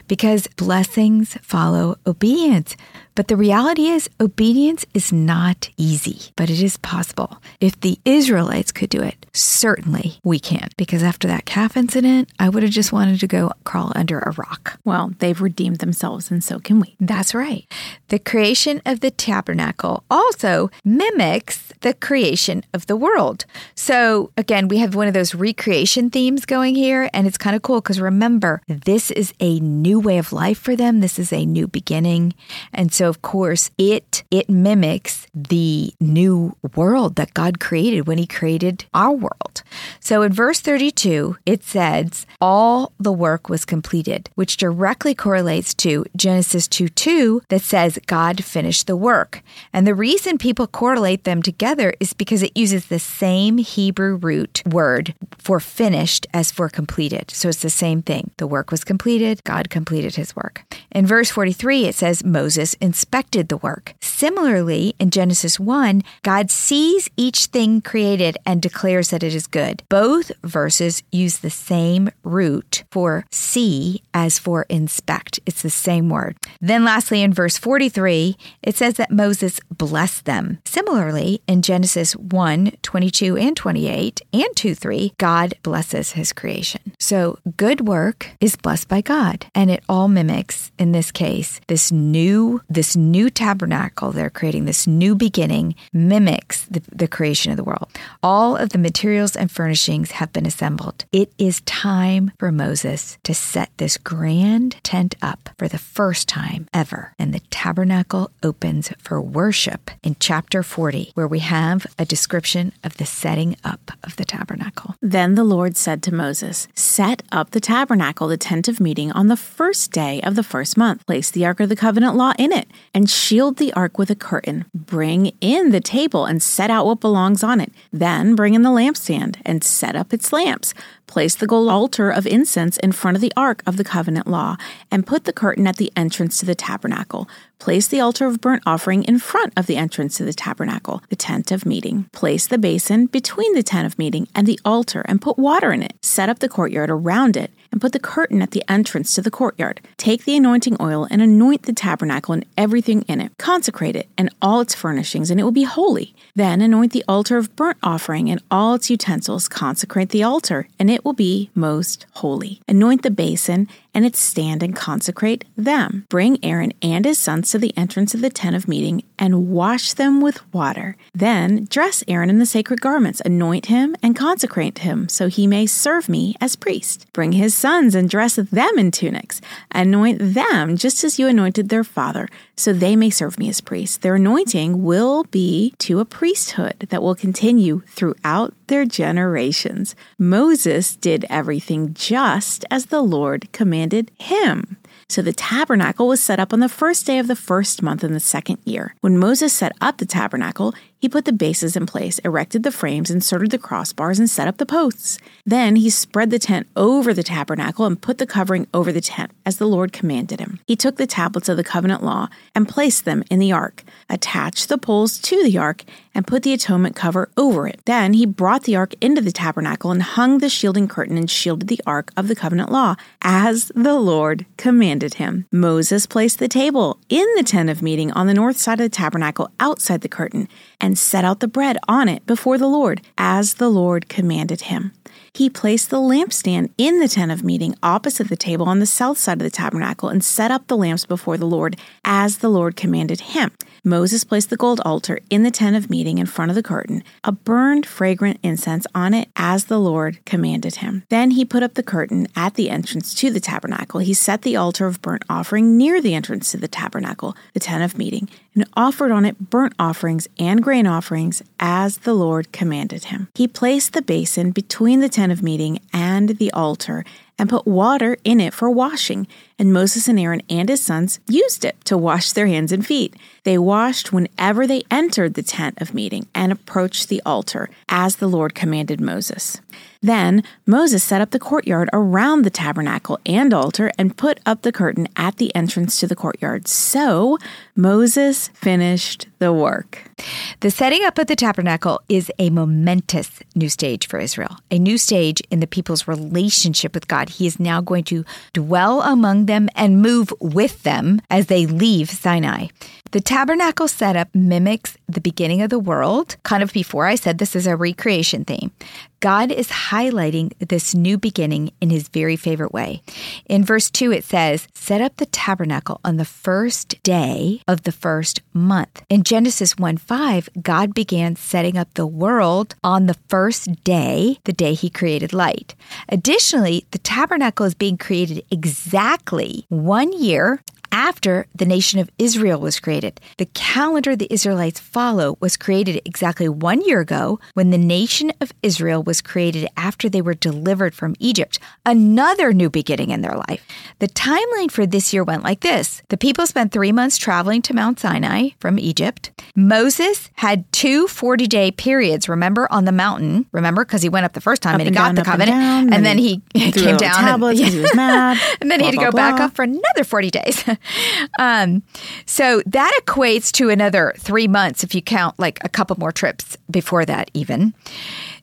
because 0.07 0.47
blessings 0.55 1.37
follow 1.41 1.97
obedience. 2.05 2.75
But 3.15 3.29
the 3.29 3.37
reality 3.37 3.87
is, 3.87 4.09
obedience 4.19 4.85
is 4.93 5.13
not 5.13 5.69
easy, 5.77 6.33
but 6.35 6.49
it 6.49 6.61
is 6.61 6.75
possible. 6.77 7.41
If 7.61 7.79
the 7.79 7.97
Israelites 8.03 8.73
could 8.73 8.89
do 8.89 9.01
it, 9.01 9.25
certainly 9.33 10.19
we 10.23 10.37
can. 10.37 10.69
Because 10.77 11.01
after 11.01 11.27
that 11.29 11.45
calf 11.45 11.77
incident, 11.77 12.29
I 12.39 12.49
would 12.49 12.63
have 12.63 12.73
just 12.73 12.91
wanted 12.91 13.21
to 13.21 13.27
go 13.27 13.51
crawl 13.63 13.93
under 13.95 14.19
a 14.19 14.31
rock. 14.31 14.79
Well, 14.83 15.13
they've 15.19 15.41
redeemed 15.41 15.77
themselves, 15.77 16.29
and 16.29 16.43
so 16.43 16.59
can 16.59 16.81
we. 16.81 16.95
That's 16.99 17.33
right. 17.33 17.65
The 18.09 18.19
creation 18.19 18.81
of 18.85 18.99
the 18.99 19.11
tabernacle 19.11 20.03
also 20.11 20.69
mimics 20.83 21.71
the 21.81 21.93
creation 21.93 22.63
of 22.73 22.87
the 22.87 22.95
world. 22.95 23.45
So, 23.75 24.31
again, 24.37 24.67
we 24.67 24.79
have 24.79 24.95
one 24.95 25.07
of 25.07 25.13
those 25.13 25.35
recreation 25.35 26.09
themes 26.09 26.45
going 26.45 26.75
here, 26.75 27.09
and 27.13 27.27
it's 27.27 27.37
kind 27.37 27.55
of 27.55 27.61
cool 27.61 27.79
because 27.79 28.01
remember, 28.01 28.61
this 28.67 29.11
is 29.11 29.33
a 29.39 29.59
new 29.59 29.99
way 29.99 30.17
of 30.17 30.33
life 30.33 30.59
for 30.59 30.75
them. 30.75 30.99
This 30.99 31.17
is 31.17 31.31
a 31.31 31.45
new 31.45 31.67
beginning. 31.67 32.33
And 32.73 32.91
so, 32.91 33.04
of 33.09 33.21
course, 33.21 33.71
it 33.77 34.23
it 34.31 34.49
mimics 34.49 35.27
the 35.33 35.93
new 35.99 36.55
world 36.75 37.15
that 37.15 37.33
God 37.33 37.59
created 37.59 38.07
when 38.07 38.17
he 38.17 38.27
created 38.27 38.85
our 38.93 39.11
world. 39.11 39.63
So 39.99 40.21
in 40.21 40.31
verse 40.31 40.59
32, 40.61 41.37
it 41.45 41.63
says, 41.63 42.25
all 42.39 42.93
the 42.99 43.11
work 43.11 43.49
was 43.49 43.65
completed, 43.65 44.29
which 44.35 44.57
directly 44.57 45.13
correlates 45.13 45.73
to 45.75 46.05
Genesis 46.15 46.67
2 46.67 46.89
2 46.89 47.41
that 47.49 47.61
says 47.61 47.99
God 48.07 48.43
finished 48.43 48.87
the 48.87 48.95
work. 48.95 49.41
And 49.73 49.85
the 49.85 49.95
reason 49.95 50.37
people 50.37 50.67
correlate 50.67 51.23
them 51.23 51.41
together 51.41 51.93
is 51.99 52.13
because 52.13 52.43
it 52.43 52.55
uses 52.55 52.85
the 52.85 52.99
same 52.99 53.57
Hebrew 53.57 54.15
root 54.15 54.61
word 54.65 55.13
for 55.37 55.59
finished 55.59 56.27
as 56.33 56.51
for 56.51 56.69
completed. 56.69 57.31
So 57.31 57.49
it's 57.49 57.61
the 57.61 57.69
same 57.69 58.01
thing. 58.01 58.31
The 58.37 58.47
work 58.47 58.71
was 58.71 58.83
completed, 58.83 59.43
God 59.43 59.69
completed 59.69 60.15
his 60.15 60.35
work. 60.35 60.63
In 60.91 61.05
verse 61.05 61.29
43, 61.29 61.85
it 61.85 61.95
says 61.95 62.23
Moses 62.23 62.75
inspected 62.95 63.49
the 63.49 63.57
work. 63.57 63.93
Similarly, 63.99 64.95
in 64.99 65.09
Genesis 65.09 65.59
1, 65.59 66.01
God 66.23 66.49
sees 66.49 67.09
each 67.17 67.47
thing 67.47 67.81
created 67.81 68.37
and 68.45 68.61
declares 68.61 69.09
that 69.09 69.21
it 69.21 69.35
is 69.35 69.47
good. 69.47 69.83
Both 69.89 70.31
verses 70.43 71.03
use 71.11 71.39
the 71.39 71.49
same 71.49 72.09
root 72.23 72.85
for 72.91 73.25
see 73.31 74.01
as 74.13 74.39
for 74.39 74.65
inspect. 74.69 75.41
It's 75.45 75.61
the 75.61 75.69
same 75.69 76.07
word. 76.07 76.37
Then, 76.61 76.85
lastly, 76.85 77.21
in 77.21 77.33
verse 77.33 77.57
43, 77.57 78.37
it 78.63 78.77
says 78.77 78.93
that 78.93 79.11
Moses 79.11 79.59
blessed 79.69 80.23
them. 80.23 80.59
Similarly, 80.63 81.41
in 81.47 81.61
Genesis 81.61 82.15
1 82.15 82.77
22 82.81 83.35
and 83.35 83.57
28 83.57 84.21
and 84.31 84.55
2 84.55 84.73
3, 84.73 85.13
God 85.17 85.53
blesses 85.63 86.13
his 86.13 86.31
creation. 86.31 86.93
So, 86.97 87.39
good 87.57 87.81
work 87.89 88.29
is 88.39 88.55
blessed 88.55 88.87
by 88.87 89.01
God, 89.01 89.47
and 89.53 89.69
it 89.69 89.83
all 89.89 90.07
mimics, 90.07 90.71
in 90.79 90.93
this 90.93 91.11
case, 91.11 91.59
this 91.67 91.91
new 91.91 92.61
this 92.69 92.84
new 92.93 93.29
tabernacle 93.29 94.11
they're 94.11 94.29
creating, 94.29 94.65
this 94.65 94.85
new 94.85 95.15
beginning 95.15 95.75
mimics 95.93 96.65
the, 96.65 96.81
the 96.91 97.07
creation 97.07 97.51
of 97.51 97.57
the 97.57 97.63
world. 97.63 97.87
All 98.21 98.57
of 98.57 98.69
the 98.69 98.77
materials 98.77 99.37
and 99.37 99.49
furnishings 99.49 100.11
have 100.11 100.33
been 100.33 100.45
assembled. 100.45 101.05
It 101.13 101.31
is 101.37 101.61
time 101.61 102.33
for 102.37 102.51
Moses 102.51 103.17
to 103.23 103.33
set 103.33 103.69
this 103.77 103.95
grand 103.97 104.83
tent 104.83 105.15
up 105.21 105.51
for 105.57 105.69
the 105.69 105.77
first 105.77 106.27
time 106.27 106.67
ever, 106.73 107.13
and 107.17 107.33
the 107.33 107.39
tabernacle 107.49 108.31
opens 108.43 108.91
for 108.97 109.21
worship 109.21 109.91
in 110.03 110.17
chapter 110.19 110.63
40, 110.63 111.11
where 111.13 111.27
we 111.27 111.39
have 111.39 111.87
a 111.97 112.03
description 112.03 112.73
of 112.83 112.97
the 112.97 113.05
setting 113.05 113.55
up 113.63 113.91
of 114.03 114.17
the 114.17 114.25
tabernacle. 114.25 114.95
Then 115.01 115.35
the 115.35 115.43
Lord 115.43 115.77
said 115.77 116.03
to 116.03 116.13
Moses, 116.13 116.67
Set 116.75 117.23
up 117.31 117.51
the 117.51 117.59
tabernacle, 117.59 118.27
the 118.27 118.37
tent 118.37 118.67
of 118.67 118.79
meeting, 118.79 119.11
on 119.11 119.27
the 119.27 119.37
first 119.37 119.91
day 119.91 120.19
of 120.21 120.35
the 120.35 120.43
first 120.43 120.77
month. 120.77 121.05
Place 121.05 121.31
the 121.31 121.45
ark 121.45 121.59
of 121.59 121.69
the 121.69 121.75
covenant 121.75 122.15
law 122.15 122.33
in 122.37 122.51
it, 122.51 122.67
and 122.93 123.09
shield 123.09 123.57
the 123.57 123.73
ark 123.73 123.97
with 123.97 124.09
a 124.09 124.15
curtain. 124.15 124.65
Bring 124.73 125.31
in 125.41 125.71
the 125.71 125.81
table 125.81 126.25
and 126.25 126.41
set 126.41 126.69
out 126.69 126.85
what 126.85 126.99
belongs 126.99 127.43
on 127.43 127.61
it. 127.61 127.71
Then 127.91 128.35
bring 128.35 128.53
in 128.53 128.61
the 128.61 128.69
lampstand 128.69 129.37
and 129.45 129.63
set 129.63 129.95
up 129.95 130.13
its 130.13 130.31
lamps. 130.31 130.73
Place 131.07 131.35
the 131.35 131.47
gold 131.47 131.69
altar 131.69 132.09
of 132.09 132.25
incense 132.25 132.77
in 132.77 132.91
front 132.91 133.15
of 133.15 133.21
the 133.21 133.33
ark 133.37 133.61
of 133.65 133.77
the 133.77 133.83
covenant 133.83 134.27
law, 134.27 134.57
and 134.91 135.05
put 135.05 135.25
the 135.25 135.33
curtain 135.33 135.67
at 135.67 135.77
the 135.77 135.91
entrance 135.95 136.39
to 136.39 136.45
the 136.45 136.55
tabernacle. 136.55 137.27
Place 137.59 137.87
the 137.87 137.99
altar 137.99 138.25
of 138.25 138.41
burnt 138.41 138.63
offering 138.65 139.03
in 139.03 139.19
front 139.19 139.53
of 139.55 139.65
the 139.65 139.77
entrance 139.77 140.17
to 140.17 140.25
the 140.25 140.33
tabernacle, 140.33 141.01
the 141.09 141.15
tent 141.15 141.51
of 141.51 141.65
meeting. 141.65 142.09
Place 142.11 142.47
the 142.47 142.57
basin 142.57 143.05
between 143.05 143.53
the 143.53 143.63
tent 143.63 143.85
of 143.85 143.97
meeting 143.97 144.27
and 144.35 144.45
the 144.45 144.59
altar, 144.65 145.03
and 145.07 145.21
put 145.21 145.37
water 145.37 145.71
in 145.71 145.81
it. 145.83 145.93
Set 146.01 146.29
up 146.29 146.39
the 146.39 146.49
courtyard 146.49 146.89
around 146.89 147.37
it 147.37 147.51
and 147.71 147.81
put 147.81 147.91
the 147.91 147.99
curtain 147.99 148.41
at 148.41 148.51
the 148.51 148.63
entrance 148.69 149.13
to 149.13 149.21
the 149.21 149.29
courtyard. 149.29 149.81
Take 149.97 150.23
the 150.23 150.37
anointing 150.37 150.77
oil 150.79 151.07
and 151.11 151.21
anoint 151.21 151.63
the 151.63 151.73
tabernacle 151.73 152.33
and 152.33 152.45
everything 152.57 153.01
in 153.01 153.19
it. 153.19 153.37
Consecrate 153.37 153.97
it 153.97 154.07
and 154.17 154.33
all 154.41 154.61
its 154.61 154.73
furnishings, 154.73 155.29
and 155.29 155.41
it 155.41 155.43
will 155.43 155.51
be 155.51 155.63
holy. 155.63 156.15
Then 156.35 156.61
anoint 156.61 156.93
the 156.93 157.03
altar 157.05 157.37
of 157.37 157.53
burnt 157.57 157.77
offering 157.83 158.29
and 158.29 158.41
all 158.49 158.75
its 158.75 158.89
utensils. 158.89 159.49
Consecrate 159.49 160.09
the 160.09 160.23
altar, 160.23 160.69
and 160.79 160.89
it 160.89 160.94
will 161.03 161.13
be 161.13 161.49
most 161.55 162.05
holy. 162.13 162.61
Anoint 162.67 163.01
the 163.01 163.11
basin 163.11 163.67
and 163.95 164.05
its 164.05 164.19
stand 164.19 164.61
and 164.61 164.75
consecrate 164.75 165.45
them. 165.55 166.05
Bring 166.09 166.37
Aaron 166.43 166.73
and 166.81 167.05
his 167.05 167.17
sons 167.17 167.49
to 167.51 167.57
the 167.57 167.75
entrance 167.77 168.13
of 168.13 168.19
the 168.21 168.29
tent 168.29 168.55
of 168.55 168.67
meeting 168.67 169.03
and 169.17 169.47
wash 169.47 169.93
them 169.93 170.19
with 170.19 170.41
water. 170.53 170.97
Then 171.13 171.65
dress 171.69 172.03
Aaron 172.07 172.29
in 172.29 172.37
the 172.37 172.45
sacred 172.45 172.81
garments, 172.81 173.21
anoint 173.23 173.67
him 173.67 173.95
and 174.03 174.15
consecrate 174.15 174.79
him, 174.79 175.07
so 175.07 175.27
he 175.27 175.47
may 175.47 175.65
serve 175.65 176.09
me 176.09 176.35
as 176.41 176.57
priest. 176.57 177.07
Bring 177.13 177.31
his 177.31 177.55
sons 177.55 177.95
and 177.95 178.09
dress 178.09 178.35
them 178.35 178.77
in 178.77 178.91
tunics. 178.91 179.39
Anoint 179.71 180.19
them 180.19 180.75
just 180.75 181.05
as 181.05 181.17
you 181.17 181.27
anointed 181.27 181.69
their 181.69 181.85
father, 181.85 182.27
so 182.57 182.73
they 182.73 182.97
may 182.97 183.09
serve 183.09 183.39
me 183.39 183.47
as 183.47 183.61
priests. 183.61 183.95
Their 183.95 184.15
anointing 184.15 184.83
will 184.83 185.23
be 185.25 185.73
to 185.79 186.01
a 186.01 186.05
priesthood 186.05 186.87
that 186.89 187.01
will 187.01 187.15
continue 187.15 187.81
throughout 187.87 188.53
their 188.67 188.83
generations. 188.83 189.95
Moses 190.17 190.97
did 190.97 191.25
everything 191.29 191.93
just 191.93 192.65
as 192.69 192.87
the 192.87 193.01
Lord 193.01 193.49
commanded 193.53 193.84
him. 194.17 194.77
So 195.07 195.21
the 195.21 195.33
tabernacle 195.33 196.07
was 196.07 196.21
set 196.21 196.39
up 196.39 196.53
on 196.53 196.59
the 196.59 196.69
first 196.69 197.05
day 197.05 197.19
of 197.19 197.27
the 197.27 197.35
first 197.35 197.81
month 197.81 198.03
in 198.03 198.13
the 198.13 198.19
second 198.19 198.57
year. 198.65 198.95
When 199.01 199.17
Moses 199.17 199.53
set 199.53 199.73
up 199.81 199.97
the 199.97 200.05
tabernacle, 200.05 200.73
he 201.05 201.09
put 201.09 201.25
the 201.25 201.31
bases 201.31 201.75
in 201.75 201.85
place, 201.85 202.17
erected 202.25 202.63
the 202.63 202.71
frames, 202.71 203.11
inserted 203.11 203.51
the 203.51 203.59
crossbars, 203.59 204.17
and 204.17 204.27
set 204.27 204.47
up 204.47 204.57
the 204.57 204.65
posts. 204.65 205.19
Then 205.45 205.75
he 205.75 205.91
spread 205.91 206.31
the 206.31 206.39
tent 206.39 206.65
over 206.75 207.13
the 207.13 207.21
tabernacle 207.21 207.85
and 207.85 208.01
put 208.01 208.17
the 208.17 208.25
covering 208.25 208.65
over 208.73 208.91
the 208.91 209.01
tent, 209.01 209.29
as 209.45 209.57
the 209.57 209.67
Lord 209.67 209.93
commanded 209.93 210.39
him. 210.39 210.61
He 210.65 210.75
took 210.75 210.95
the 210.95 211.05
tablets 211.05 211.47
of 211.47 211.57
the 211.57 211.63
covenant 211.63 212.03
law 212.03 212.27
and 212.55 212.67
placed 212.67 213.05
them 213.05 213.23
in 213.29 213.37
the 213.37 213.51
ark, 213.51 213.83
attached 214.09 214.67
the 214.67 214.79
poles 214.79 215.19
to 215.19 215.43
the 215.43 215.59
ark, 215.59 215.83
and 216.15 216.25
put 216.25 216.41
the 216.41 216.53
atonement 216.53 216.95
cover 216.95 217.29
over 217.37 217.67
it. 217.67 217.81
Then 217.85 218.13
he 218.13 218.25
brought 218.25 218.63
the 218.63 218.75
ark 218.75 218.95
into 218.99 219.21
the 219.21 219.31
tabernacle 219.31 219.91
and 219.91 220.01
hung 220.01 220.39
the 220.39 220.49
shielding 220.49 220.87
curtain 220.87 221.19
and 221.19 221.29
shielded 221.29 221.67
the 221.67 221.81
ark 221.85 222.11
of 222.17 222.27
the 222.27 222.35
covenant 222.35 222.71
law, 222.71 222.95
as 223.21 223.71
the 223.75 223.93
Lord 223.93 224.47
commanded 224.57 225.15
him. 225.15 225.45
Moses 225.51 226.07
placed 226.07 226.39
the 226.39 226.47
table 226.47 226.99
in 227.09 227.27
the 227.35 227.43
tent 227.43 227.69
of 227.69 227.83
meeting 227.83 228.11
on 228.13 228.25
the 228.25 228.33
north 228.33 228.57
side 228.57 228.79
of 228.79 228.85
the 228.85 228.89
tabernacle 228.89 229.51
outside 229.59 230.01
the 230.01 230.09
curtain 230.09 230.47
and 230.79 230.97
set 230.97 231.25
out 231.25 231.39
the 231.39 231.47
bread 231.47 231.77
on 231.87 232.09
it 232.09 232.25
before 232.25 232.57
the 232.57 232.67
Lord, 232.67 233.01
as 233.17 233.55
the 233.55 233.69
Lord 233.69 234.09
commanded 234.09 234.61
him. 234.61 234.91
He 235.33 235.49
placed 235.49 235.89
the 235.89 235.97
lampstand 235.97 236.71
in 236.77 236.99
the 236.99 237.09
tent 237.09 237.31
of 237.31 237.43
meeting 237.43 237.75
opposite 237.83 238.29
the 238.29 238.37
table 238.37 238.69
on 238.69 238.79
the 238.79 238.85
south 238.85 239.17
side 239.17 239.41
of 239.41 239.43
the 239.43 239.49
tabernacle 239.49 240.07
and 240.07 240.23
set 240.23 240.49
up 240.49 240.67
the 240.67 240.77
lamps 240.77 241.05
before 241.05 241.37
the 241.37 241.45
Lord, 241.45 241.75
as 242.05 242.37
the 242.37 242.49
Lord 242.49 242.75
commanded 242.77 243.19
him. 243.19 243.51
Moses 243.83 244.23
placed 244.23 244.49
the 244.49 244.57
gold 244.57 244.81
altar 244.83 245.19
in 245.29 245.43
the 245.43 245.51
tent 245.51 245.75
of 245.75 245.89
meeting 245.89 246.17
in 246.17 246.25
front 246.25 246.49
of 246.49 246.55
the 246.55 246.63
curtain, 246.63 247.03
a 247.23 247.31
burned 247.31 247.85
fragrant 247.85 248.39
incense 248.41 248.87
on 248.95 249.13
it, 249.13 249.29
as 249.35 249.65
the 249.65 249.77
Lord 249.77 250.17
commanded 250.25 250.77
him. 250.77 251.03
Then 251.09 251.31
he 251.31 251.45
put 251.45 251.61
up 251.61 251.75
the 251.75 251.83
curtain 251.83 252.27
at 252.35 252.55
the 252.55 252.69
entrance 252.69 253.13
to 253.15 253.29
the 253.29 253.39
tabernacle. 253.39 253.99
He 253.99 254.13
set 254.13 254.41
the 254.41 254.55
altar 254.55 254.87
of 254.87 255.01
burnt 255.01 255.23
offering 255.29 255.77
near 255.77 256.01
the 256.01 256.15
entrance 256.15 256.49
to 256.51 256.57
the 256.57 256.67
tabernacle, 256.67 257.35
the 257.53 257.59
tent 257.59 257.83
of 257.83 257.97
meeting, 257.97 258.27
and 258.55 258.65
offered 258.73 259.11
on 259.11 259.25
it 259.25 259.49
burnt 259.51 259.73
offerings 259.77 260.27
and 260.39 260.63
grain 260.63 260.87
offerings 260.87 261.43
as 261.59 261.99
the 261.99 262.13
Lord 262.13 262.51
commanded 262.51 263.05
him. 263.05 263.27
He 263.35 263.47
placed 263.47 263.93
the 263.93 264.01
basin 264.01 264.51
between 264.51 265.01
the 265.01 265.09
tent 265.09 265.31
of 265.31 265.43
meeting 265.43 265.79
and 265.93 266.29
the 266.29 266.51
altar 266.51 267.05
and 267.37 267.49
put 267.49 267.67
water 267.67 268.17
in 268.23 268.39
it 268.39 268.53
for 268.53 268.69
washing. 268.69 269.27
And 269.57 269.71
Moses 269.71 270.07
and 270.07 270.19
Aaron 270.19 270.41
and 270.49 270.67
his 270.67 270.81
sons 270.81 271.19
used 271.27 271.63
it 271.63 271.77
to 271.85 271.97
wash 271.97 272.33
their 272.33 272.47
hands 272.47 272.71
and 272.71 272.85
feet. 272.85 273.15
They 273.43 273.57
washed 273.57 274.11
whenever 274.11 274.67
they 274.67 274.83
entered 274.91 275.35
the 275.35 275.43
tent 275.43 275.79
of 275.79 275.93
meeting 275.93 276.27
and 276.35 276.51
approached 276.51 277.07
the 277.07 277.21
altar, 277.25 277.69
as 277.87 278.17
the 278.17 278.27
Lord 278.27 278.53
commanded 278.53 278.99
Moses. 278.99 279.61
Then 280.01 280.43
Moses 280.65 281.03
set 281.03 281.21
up 281.21 281.31
the 281.31 281.39
courtyard 281.39 281.89
around 281.91 282.41
the 282.43 282.49
tabernacle 282.49 283.19
and 283.25 283.53
altar 283.53 283.91
and 283.97 284.15
put 284.15 284.39
up 284.45 284.61
the 284.61 284.71
curtain 284.71 285.07
at 285.15 285.37
the 285.37 285.53
entrance 285.55 285.99
to 285.99 286.07
the 286.07 286.15
courtyard. 286.15 286.67
So 286.67 287.37
Moses 287.75 288.49
finished 288.49 289.27
the 289.39 289.51
work. 289.51 290.11
The 290.59 290.71
setting 290.71 291.03
up 291.03 291.17
of 291.17 291.27
the 291.27 291.35
tabernacle 291.35 292.01
is 292.07 292.31
a 292.39 292.49
momentous 292.49 293.39
new 293.55 293.69
stage 293.69 294.07
for 294.07 294.19
Israel, 294.19 294.57
a 294.69 294.79
new 294.79 294.97
stage 294.97 295.41
in 295.49 295.59
the 295.59 295.67
people's 295.67 296.07
relationship 296.07 296.93
with 296.93 297.07
God. 297.07 297.29
He 297.29 297.47
is 297.47 297.59
now 297.59 297.81
going 297.81 298.03
to 298.05 298.25
dwell 298.53 299.01
among 299.01 299.44
them 299.47 299.69
and 299.75 300.01
move 300.01 300.33
with 300.39 300.83
them 300.83 301.21
as 301.29 301.47
they 301.47 301.65
leave 301.65 302.09
Sinai. 302.09 302.67
The 303.15 303.21
tabernacle 303.21 303.87
setup 303.87 304.27
mimics 304.35 304.97
the 305.07 305.21
beginning 305.21 305.61
of 305.61 305.69
the 305.69 305.79
world. 305.79 306.35
Kind 306.43 306.61
of 306.61 306.73
before 306.73 307.05
I 307.05 307.15
said 307.15 307.37
this 307.37 307.55
is 307.55 307.65
a 307.65 307.77
recreation 307.77 308.43
theme. 308.43 308.73
God 309.21 309.51
is 309.51 309.69
highlighting 309.69 310.51
this 310.59 310.93
new 310.93 311.17
beginning 311.17 311.71
in 311.81 311.89
his 311.89 312.09
very 312.09 312.35
favorite 312.35 312.73
way. 312.73 313.01
In 313.45 313.63
verse 313.63 313.89
2, 313.89 314.11
it 314.11 314.23
says, 314.23 314.67
Set 314.73 315.01
up 315.01 315.17
the 315.17 315.25
tabernacle 315.25 315.99
on 316.03 316.17
the 316.17 316.25
first 316.25 317.01
day 317.01 317.61
of 317.67 317.83
the 317.83 317.91
first 317.91 318.41
month. 318.53 319.01
In 319.09 319.23
Genesis 319.23 319.77
1 319.77 319.97
5, 319.97 320.49
God 320.61 320.93
began 320.93 321.35
setting 321.35 321.77
up 321.77 321.91
the 321.93 322.05
world 322.05 322.75
on 322.83 323.05
the 323.05 323.17
first 323.29 323.83
day, 323.83 324.37
the 324.43 324.53
day 324.53 324.73
he 324.73 324.89
created 324.89 325.33
light. 325.33 325.73
Additionally, 326.09 326.85
the 326.91 326.99
tabernacle 326.99 327.65
is 327.65 327.73
being 327.73 327.97
created 327.97 328.43
exactly 328.51 329.65
one 329.69 330.11
year 330.11 330.61
after 331.05 331.45
the 331.53 331.65
nation 331.65 331.99
of 331.99 332.09
Israel 332.17 332.57
was 332.61 332.79
created. 332.79 333.19
The 333.37 333.47
calendar 333.47 334.15
the 334.15 334.31
Israelites 334.31 334.79
follow 334.79 335.37
was 335.41 335.57
created 335.57 336.01
exactly 336.05 336.47
one 336.47 336.79
year 336.85 337.01
ago 337.01 337.37
when 337.53 337.69
the 337.71 337.77
nation 337.77 338.31
of 338.39 338.53
Israel 338.63 339.03
was 339.03 339.19
created 339.21 339.67
after 339.75 340.07
they 340.07 340.21
were 340.21 340.33
delivered 340.33 340.95
from 340.95 341.13
Egypt, 341.19 341.59
another 341.85 342.53
new 342.53 342.69
beginning 342.69 343.09
in 343.09 343.19
their 343.21 343.35
life. 343.35 343.61
The 343.99 344.07
timeline 344.07 344.71
for 344.71 344.85
this 344.85 345.11
year 345.13 345.25
went 345.25 345.43
like 345.43 345.59
this 345.59 346.01
The 346.07 346.15
people 346.17 346.47
spent 346.47 346.71
three 346.71 346.93
months 346.93 347.17
traveling 347.17 347.61
to 347.63 347.73
Mount 347.73 347.99
Sinai 347.99 348.49
from 348.61 348.79
Egypt. 348.79 349.31
Moses 349.53 350.29
had 350.35 350.71
two 350.71 351.07
40 351.09 351.45
day 351.47 351.71
periods, 351.71 352.29
remember, 352.29 352.71
on 352.71 352.85
the 352.85 352.93
mountain. 352.93 353.45
Remember, 353.51 353.83
because 353.83 354.01
he 354.01 354.07
went 354.09 354.25
up 354.25 354.31
the 354.31 354.39
first 354.41 354.61
time 354.61 354.75
Up 354.75 354.79
and 354.79 354.83
he 354.83 354.87
and 354.87 354.95
got 354.95 355.05
down, 355.07 355.15
the 355.15 355.21
up 355.21 355.27
and 355.27 355.31
covenant. 355.33 355.57
down, 355.61 355.81
And, 355.93 356.05
then 356.05 356.15
then 356.15 356.17
he 356.19 356.41
came 356.71 356.95
down. 356.95 357.15
tablets 357.15 357.59
and, 357.59 357.67
'cause 357.67 357.73
he 357.75 357.81
was 357.81 357.95
mad, 358.05 358.37
and 358.61 358.71
then 358.71 358.79
he 358.79 358.85
had 358.85 358.93
to 358.93 358.97
go 358.97 359.11
blah, 359.11 359.19
back 359.31 359.35
blah. 359.37 359.45
up 359.47 359.55
for 359.55 359.63
another 359.63 360.05
40 360.05 360.29
days. 360.31 360.63
Um, 361.37 361.83
so 362.25 362.61
that 362.65 362.97
equates 363.03 363.51
to 363.53 363.69
another 363.69 364.13
three 364.17 364.47
months 364.47 364.83
if 364.83 364.95
you 364.95 365.01
count 365.01 365.37
like 365.37 365.59
a 365.63 365.69
couple 365.69 365.97
more 365.99 366.11
trips 366.11 366.57
before 366.69 367.05
that, 367.05 367.29
even. 367.33 367.73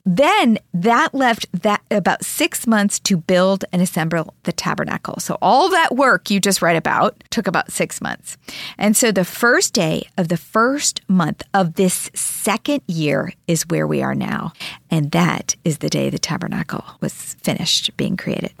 Then 0.05 0.57
that 0.73 1.13
left 1.13 1.47
that 1.61 1.81
about 1.89 2.25
six 2.25 2.67
months 2.67 2.99
to 3.01 3.15
build 3.15 3.63
and 3.71 3.81
assemble 3.81 4.33
the 4.43 4.51
tabernacle. 4.51 5.19
So 5.19 5.37
all 5.41 5.69
that 5.69 5.95
work 5.95 6.29
you 6.29 6.41
just 6.41 6.61
read 6.61 6.75
about 6.75 7.23
took 7.29 7.47
about 7.47 7.71
six 7.71 8.01
months. 8.01 8.35
And 8.77 8.97
so 8.97 9.11
the 9.11 9.23
first 9.23 9.73
day 9.73 10.07
of 10.17 10.27
the 10.27 10.37
first 10.37 10.99
month 11.07 11.41
of 11.53 11.75
this 11.75 12.11
second 12.13 12.81
year 12.85 13.33
is 13.47 13.67
where 13.69 13.87
we 13.87 14.01
are 14.01 14.15
now. 14.15 14.51
And 14.91 15.11
that 15.11 15.55
is 15.63 15.77
the 15.77 15.89
day 15.89 16.09
the 16.09 16.19
tabernacle 16.19 16.83
was 16.99 17.35
finished 17.41 17.95
being 17.95 18.17
created. 18.17 18.51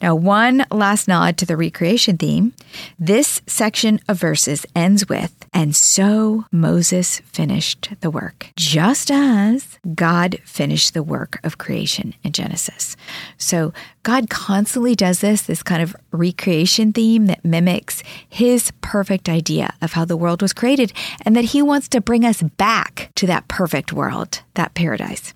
Now, 0.00 0.14
one 0.14 0.64
last 0.70 1.06
nod 1.06 1.36
to 1.38 1.46
the 1.46 1.56
recreation 1.56 2.16
theme. 2.16 2.54
This 2.98 3.42
section 3.46 4.00
of 4.08 4.18
verses 4.18 4.64
ends 4.74 5.08
with, 5.08 5.34
and 5.52 5.74
so 5.76 6.46
Moses 6.50 7.20
finished 7.20 7.90
the 8.00 8.10
work, 8.10 8.52
just 8.56 9.10
as 9.10 9.78
God 9.94 10.38
finished 10.44 10.77
the 10.92 11.02
work 11.02 11.40
of 11.44 11.58
creation 11.58 12.14
in 12.22 12.32
Genesis. 12.32 12.96
So 13.36 13.72
God 14.02 14.30
constantly 14.30 14.94
does 14.94 15.20
this, 15.20 15.42
this 15.42 15.62
kind 15.62 15.82
of 15.82 15.94
recreation 16.12 16.92
theme 16.92 17.26
that 17.26 17.44
mimics 17.44 18.02
his 18.28 18.72
perfect 18.80 19.28
idea 19.28 19.74
of 19.82 19.92
how 19.92 20.04
the 20.04 20.16
world 20.16 20.40
was 20.40 20.52
created, 20.52 20.92
and 21.22 21.36
that 21.36 21.44
he 21.46 21.60
wants 21.60 21.88
to 21.88 22.00
bring 22.00 22.24
us 22.24 22.42
back 22.42 23.10
to 23.16 23.26
that 23.26 23.48
perfect 23.48 23.92
world, 23.92 24.40
that 24.54 24.74
paradise. 24.74 25.34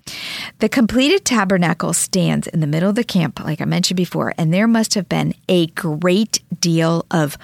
The 0.59 0.69
completed 0.69 1.23
tabernacle 1.23 1.93
stands 1.93 2.47
in 2.47 2.61
the 2.61 2.67
middle 2.67 2.89
of 2.89 2.95
the 2.95 3.03
camp, 3.03 3.39
like 3.39 3.61
I 3.61 3.65
mentioned 3.65 3.97
before, 3.97 4.33
and 4.37 4.53
there 4.53 4.67
must 4.67 4.95
have 4.95 5.07
been 5.07 5.35
a 5.47 5.67
great 5.67 6.39
deal 6.59 7.05
of 7.11 7.37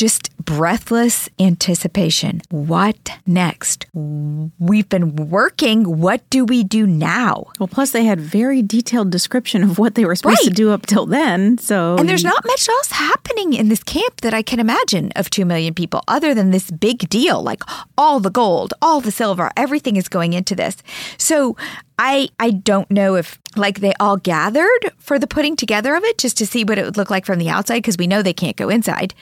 just 0.00 0.34
breathless 0.38 1.28
anticipation. 1.38 2.40
What 2.48 3.10
next? 3.26 3.84
We've 3.92 4.88
been 4.88 5.14
working. 5.14 6.00
What 6.00 6.28
do 6.30 6.46
we 6.46 6.64
do 6.64 6.86
now? 6.86 7.48
Well, 7.58 7.68
plus 7.68 7.90
they 7.90 8.04
had 8.04 8.18
very 8.18 8.62
detailed 8.62 9.10
description 9.10 9.62
of 9.62 9.78
what 9.78 9.96
they 9.96 10.06
were 10.06 10.16
supposed 10.16 10.38
right. 10.38 10.48
to 10.48 10.54
do 10.54 10.70
up 10.70 10.86
till 10.86 11.04
then. 11.04 11.58
So 11.58 11.98
And 11.98 12.08
there's 12.08 12.24
not 12.24 12.46
much 12.46 12.66
else 12.66 12.92
happening 12.92 13.52
in 13.52 13.68
this 13.68 13.82
camp 13.82 14.22
that 14.22 14.32
I 14.32 14.40
can 14.40 14.58
imagine 14.58 15.12
of 15.16 15.28
2 15.28 15.44
million 15.44 15.74
people 15.74 16.02
other 16.08 16.32
than 16.32 16.50
this 16.50 16.70
big 16.70 17.10
deal 17.10 17.42
like 17.42 17.62
all 17.98 18.20
the 18.20 18.30
gold, 18.30 18.72
all 18.80 19.02
the 19.02 19.12
silver, 19.12 19.50
everything 19.54 19.96
is 19.96 20.08
going 20.08 20.32
into 20.32 20.56
this. 20.56 20.78
So 21.18 21.58
I 21.98 22.30
I 22.38 22.52
don't 22.52 22.90
know 22.90 23.16
if 23.16 23.38
like 23.54 23.80
they 23.80 23.92
all 24.00 24.16
gathered 24.16 24.92
for 24.96 25.18
the 25.18 25.26
putting 25.26 25.56
together 25.56 25.94
of 25.94 26.04
it 26.04 26.16
just 26.16 26.38
to 26.38 26.46
see 26.46 26.64
what 26.64 26.78
it 26.78 26.86
would 26.86 26.96
look 26.96 27.10
like 27.10 27.26
from 27.26 27.38
the 27.38 27.50
outside 27.50 27.78
because 27.78 27.98
we 27.98 28.06
know 28.06 28.22
they 28.22 28.32
can't 28.32 28.56
go 28.56 28.70
inside. 28.70 29.12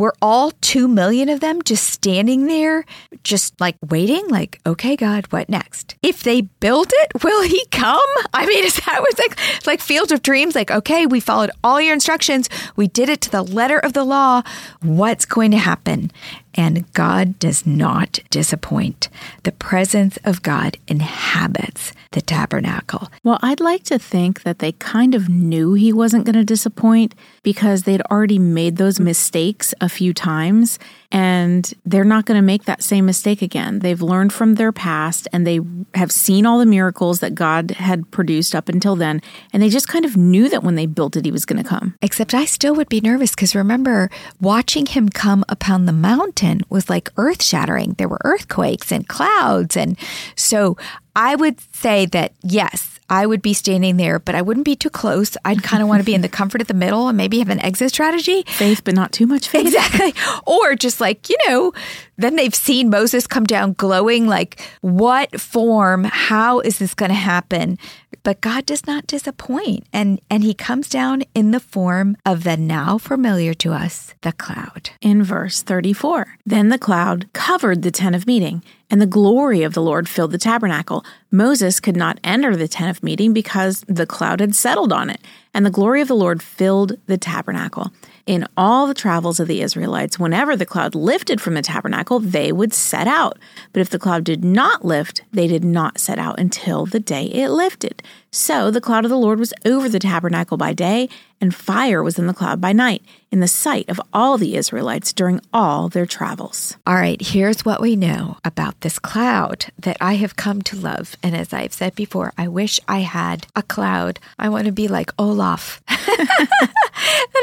We're 0.00 0.12
all 0.22 0.52
2 0.62 0.88
million 0.88 1.28
of 1.28 1.40
them 1.40 1.60
just 1.60 1.90
standing 1.90 2.46
there, 2.46 2.86
just 3.22 3.60
like 3.60 3.76
waiting, 3.86 4.26
like, 4.28 4.58
okay, 4.64 4.96
God, 4.96 5.26
what 5.28 5.50
next? 5.50 5.94
If 6.02 6.22
they 6.22 6.40
build 6.40 6.90
it, 6.90 7.12
will 7.22 7.42
he 7.42 7.66
come? 7.66 8.00
I 8.32 8.46
mean, 8.46 8.64
is 8.64 8.76
that 8.76 9.02
was 9.02 9.18
like, 9.18 9.66
like 9.66 9.80
Field 9.82 10.10
of 10.10 10.22
Dreams? 10.22 10.54
Like, 10.54 10.70
okay, 10.70 11.04
we 11.04 11.20
followed 11.20 11.50
all 11.62 11.82
your 11.82 11.92
instructions. 11.92 12.48
We 12.76 12.88
did 12.88 13.10
it 13.10 13.20
to 13.20 13.30
the 13.30 13.42
letter 13.42 13.78
of 13.78 13.92
the 13.92 14.04
law. 14.04 14.40
What's 14.80 15.26
going 15.26 15.50
to 15.50 15.58
happen? 15.58 16.12
And 16.54 16.92
God 16.92 17.38
does 17.38 17.64
not 17.66 18.18
disappoint. 18.30 19.08
The 19.44 19.52
presence 19.52 20.18
of 20.24 20.42
God 20.42 20.78
inhabits 20.88 21.92
the 22.12 22.20
tabernacle. 22.20 23.08
Well, 23.22 23.38
I'd 23.40 23.60
like 23.60 23.84
to 23.84 23.98
think 23.98 24.42
that 24.42 24.58
they 24.58 24.72
kind 24.72 25.14
of 25.14 25.28
knew 25.28 25.74
he 25.74 25.92
wasn't 25.92 26.24
going 26.24 26.34
to 26.34 26.44
disappoint 26.44 27.14
because 27.42 27.84
they'd 27.84 28.02
already 28.02 28.38
made 28.38 28.76
those 28.76 28.98
mistakes 28.98 29.74
a 29.80 29.88
few 29.88 30.12
times 30.12 30.78
and 31.12 31.72
they're 31.84 32.04
not 32.04 32.24
going 32.24 32.38
to 32.38 32.42
make 32.42 32.64
that 32.64 32.82
same 32.82 33.04
mistake 33.04 33.42
again. 33.42 33.80
They've 33.80 34.00
learned 34.00 34.32
from 34.32 34.54
their 34.54 34.70
past 34.70 35.26
and 35.32 35.46
they 35.46 35.60
have 35.94 36.12
seen 36.12 36.46
all 36.46 36.58
the 36.58 36.66
miracles 36.66 37.20
that 37.20 37.34
God 37.34 37.72
had 37.72 38.08
produced 38.12 38.54
up 38.54 38.68
until 38.68 38.94
then. 38.94 39.20
And 39.52 39.62
they 39.62 39.68
just 39.68 39.88
kind 39.88 40.04
of 40.04 40.16
knew 40.16 40.48
that 40.48 40.62
when 40.62 40.76
they 40.76 40.86
built 40.86 41.16
it, 41.16 41.24
he 41.24 41.32
was 41.32 41.44
going 41.44 41.62
to 41.62 41.68
come. 41.68 41.96
Except 42.00 42.32
I 42.32 42.44
still 42.44 42.74
would 42.76 42.88
be 42.88 43.00
nervous 43.00 43.34
because 43.34 43.56
remember, 43.56 44.08
watching 44.40 44.86
him 44.86 45.08
come 45.08 45.44
upon 45.48 45.86
the 45.86 45.92
mountain 45.92 46.60
was 46.68 46.88
like 46.88 47.10
earth 47.16 47.42
shattering. 47.42 47.94
There 47.98 48.08
were 48.08 48.20
earthquakes 48.24 48.92
and 48.92 49.08
clouds. 49.08 49.76
And 49.76 49.98
so 50.36 50.76
I 51.16 51.34
would 51.34 51.60
say 51.74 52.06
that 52.06 52.32
yes, 52.42 52.99
I 53.10 53.26
would 53.26 53.42
be 53.42 53.52
standing 53.52 53.96
there, 53.96 54.18
but 54.18 54.34
I 54.34 54.40
wouldn't 54.40 54.64
be 54.64 54.76
too 54.76 54.88
close. 54.88 55.36
I'd 55.44 55.62
kind 55.62 55.82
of 55.82 55.88
want 55.88 56.00
to 56.00 56.06
be 56.06 56.14
in 56.14 56.20
the 56.20 56.28
comfort 56.28 56.60
of 56.60 56.68
the 56.68 56.74
middle 56.74 57.08
and 57.08 57.16
maybe 57.16 57.40
have 57.40 57.50
an 57.50 57.60
exit 57.60 57.90
strategy. 57.90 58.44
Faith, 58.46 58.82
but 58.84 58.94
not 58.94 59.10
too 59.12 59.26
much 59.26 59.48
faith. 59.48 59.66
Exactly. 59.66 60.14
Or 60.46 60.76
just 60.76 61.00
like, 61.00 61.28
you 61.28 61.36
know, 61.48 61.72
then 62.16 62.36
they've 62.36 62.54
seen 62.54 62.88
Moses 62.88 63.26
come 63.26 63.44
down 63.44 63.72
glowing, 63.72 64.26
like, 64.26 64.62
what 64.80 65.40
form? 65.40 66.04
How 66.04 66.60
is 66.60 66.78
this 66.78 66.94
going 66.94 67.10
to 67.10 67.14
happen? 67.14 67.78
But 68.22 68.40
God 68.40 68.66
does 68.66 68.86
not 68.86 69.06
disappoint. 69.06 69.86
And, 69.92 70.20
and 70.30 70.42
he 70.42 70.54
comes 70.54 70.88
down 70.88 71.22
in 71.34 71.50
the 71.50 71.60
form 71.60 72.16
of 72.26 72.44
the 72.44 72.56
now 72.56 72.98
familiar 72.98 73.54
to 73.54 73.72
us, 73.72 74.14
the 74.22 74.32
cloud. 74.32 74.90
In 75.00 75.22
verse 75.22 75.62
34, 75.62 76.36
then 76.44 76.68
the 76.68 76.78
cloud 76.78 77.32
covered 77.32 77.82
the 77.82 77.90
tent 77.90 78.16
of 78.16 78.26
meeting 78.26 78.62
and 78.90 79.00
the 79.00 79.06
glory 79.06 79.62
of 79.62 79.72
the 79.72 79.82
Lord 79.82 80.08
filled 80.08 80.32
the 80.32 80.38
tabernacle. 80.38 81.04
Moses 81.30 81.78
could 81.78 81.96
not 81.96 82.18
enter 82.24 82.56
the 82.56 82.68
tent 82.68 82.90
of 82.90 83.02
meeting 83.02 83.32
because 83.32 83.84
the 83.86 84.06
cloud 84.06 84.40
had 84.40 84.54
settled 84.54 84.92
on 84.92 85.08
it, 85.08 85.20
and 85.54 85.64
the 85.64 85.70
glory 85.70 86.00
of 86.00 86.08
the 86.08 86.16
Lord 86.16 86.42
filled 86.42 86.98
the 87.06 87.16
tabernacle. 87.16 87.92
In 88.30 88.46
all 88.56 88.86
the 88.86 88.94
travels 88.94 89.40
of 89.40 89.48
the 89.48 89.60
Israelites, 89.60 90.16
whenever 90.16 90.54
the 90.54 90.64
cloud 90.64 90.94
lifted 90.94 91.40
from 91.40 91.54
the 91.54 91.62
tabernacle, 91.62 92.20
they 92.20 92.52
would 92.52 92.72
set 92.72 93.08
out. 93.08 93.40
But 93.72 93.80
if 93.80 93.90
the 93.90 93.98
cloud 93.98 94.22
did 94.22 94.44
not 94.44 94.84
lift, 94.84 95.22
they 95.32 95.48
did 95.48 95.64
not 95.64 95.98
set 95.98 96.16
out 96.16 96.38
until 96.38 96.86
the 96.86 97.00
day 97.00 97.24
it 97.24 97.48
lifted. 97.48 98.04
So 98.32 98.70
the 98.70 98.80
cloud 98.80 99.04
of 99.04 99.10
the 99.10 99.18
Lord 99.18 99.40
was 99.40 99.52
over 99.64 99.88
the 99.88 99.98
tabernacle 99.98 100.56
by 100.56 100.72
day, 100.72 101.08
and 101.40 101.52
fire 101.52 102.00
was 102.00 102.16
in 102.16 102.28
the 102.28 102.34
cloud 102.34 102.60
by 102.60 102.72
night, 102.72 103.02
in 103.32 103.40
the 103.40 103.48
sight 103.48 103.88
of 103.88 104.00
all 104.12 104.38
the 104.38 104.56
Israelites 104.56 105.12
during 105.12 105.40
all 105.52 105.88
their 105.88 106.06
travels. 106.06 106.76
All 106.86 106.94
right, 106.94 107.20
here's 107.20 107.64
what 107.64 107.80
we 107.80 107.96
know 107.96 108.36
about 108.44 108.80
this 108.82 109.00
cloud 109.00 109.66
that 109.78 109.96
I 110.00 110.14
have 110.14 110.36
come 110.36 110.62
to 110.62 110.76
love. 110.76 111.16
And 111.24 111.34
as 111.34 111.52
I've 111.52 111.72
said 111.72 111.96
before, 111.96 112.32
I 112.38 112.46
wish 112.46 112.78
I 112.86 113.00
had 113.00 113.48
a 113.56 113.62
cloud. 113.62 114.20
I 114.38 114.48
want 114.48 114.66
to 114.66 114.72
be 114.72 114.86
like 114.86 115.10
Olaf 115.18 115.82
and 115.88 115.98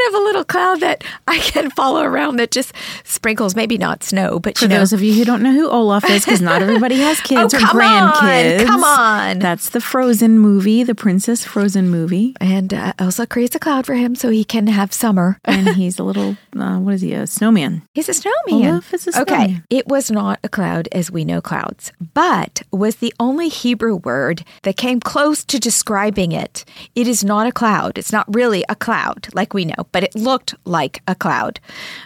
have 0.05 0.13
a 0.13 0.23
little 0.23 0.45
cloud 0.45 0.79
that 0.81 1.03
I 1.27 1.39
can 1.39 1.69
follow 1.71 2.03
around 2.03 2.37
that 2.37 2.51
just 2.51 2.73
sprinkles, 3.03 3.55
maybe 3.55 3.77
not 3.77 4.03
snow, 4.03 4.39
but 4.39 4.57
for 4.57 4.67
know. 4.67 4.77
those 4.77 4.93
of 4.93 5.01
you 5.01 5.13
who 5.13 5.25
don't 5.25 5.41
know 5.41 5.53
who 5.53 5.69
Olaf 5.69 6.09
is, 6.09 6.23
because 6.23 6.41
not 6.41 6.61
everybody 6.61 6.97
has 6.97 7.19
oh, 7.25 7.27
kids 7.27 7.53
oh, 7.53 7.57
or 7.57 7.61
grandkids. 7.61 8.61
On, 8.61 8.65
come 8.65 8.83
on. 8.83 9.39
That's 9.39 9.69
the 9.69 9.81
Frozen 9.81 10.39
movie 10.39 10.76
the 10.83 10.95
Princess 10.95 11.43
Frozen 11.43 11.89
movie. 11.89 12.35
And 12.39 12.73
uh, 12.73 12.93
Elsa 12.99 13.27
creates 13.27 13.55
a 13.55 13.59
cloud 13.59 13.85
for 13.85 13.95
him 13.95 14.15
so 14.15 14.29
he 14.29 14.43
can 14.43 14.67
have 14.67 14.93
summer. 14.93 15.39
and 15.45 15.69
he's 15.69 15.99
a 15.99 16.03
little, 16.03 16.37
uh, 16.57 16.79
what 16.79 16.95
is 16.95 17.01
he, 17.01 17.13
a 17.13 17.27
snowman? 17.27 17.83
He's 17.93 18.09
a 18.09 18.13
snowman. 18.13 18.71
Olaf 18.71 18.93
is 18.93 19.07
a 19.07 19.11
snowman. 19.11 19.33
Okay, 19.33 19.61
it 19.69 19.87
was 19.87 20.11
not 20.11 20.39
a 20.43 20.49
cloud 20.49 20.87
as 20.91 21.11
we 21.11 21.25
know 21.25 21.41
clouds, 21.41 21.91
but 22.13 22.61
was 22.71 22.97
the 22.97 23.13
only 23.19 23.49
Hebrew 23.49 23.95
word 23.95 24.43
that 24.63 24.77
came 24.77 24.99
close 24.99 25.43
to 25.45 25.59
describing 25.59 26.31
it. 26.31 26.65
It 26.95 27.07
is 27.07 27.23
not 27.23 27.47
a 27.47 27.51
cloud. 27.51 27.97
It's 27.97 28.11
not 28.11 28.33
really 28.33 28.63
a 28.69 28.75
cloud 28.75 29.27
like 29.33 29.53
we 29.53 29.65
know, 29.65 29.87
but 29.91 30.03
it 30.03 30.15
looked 30.15 30.55
like 30.65 31.01
a 31.07 31.15
cloud. 31.15 31.59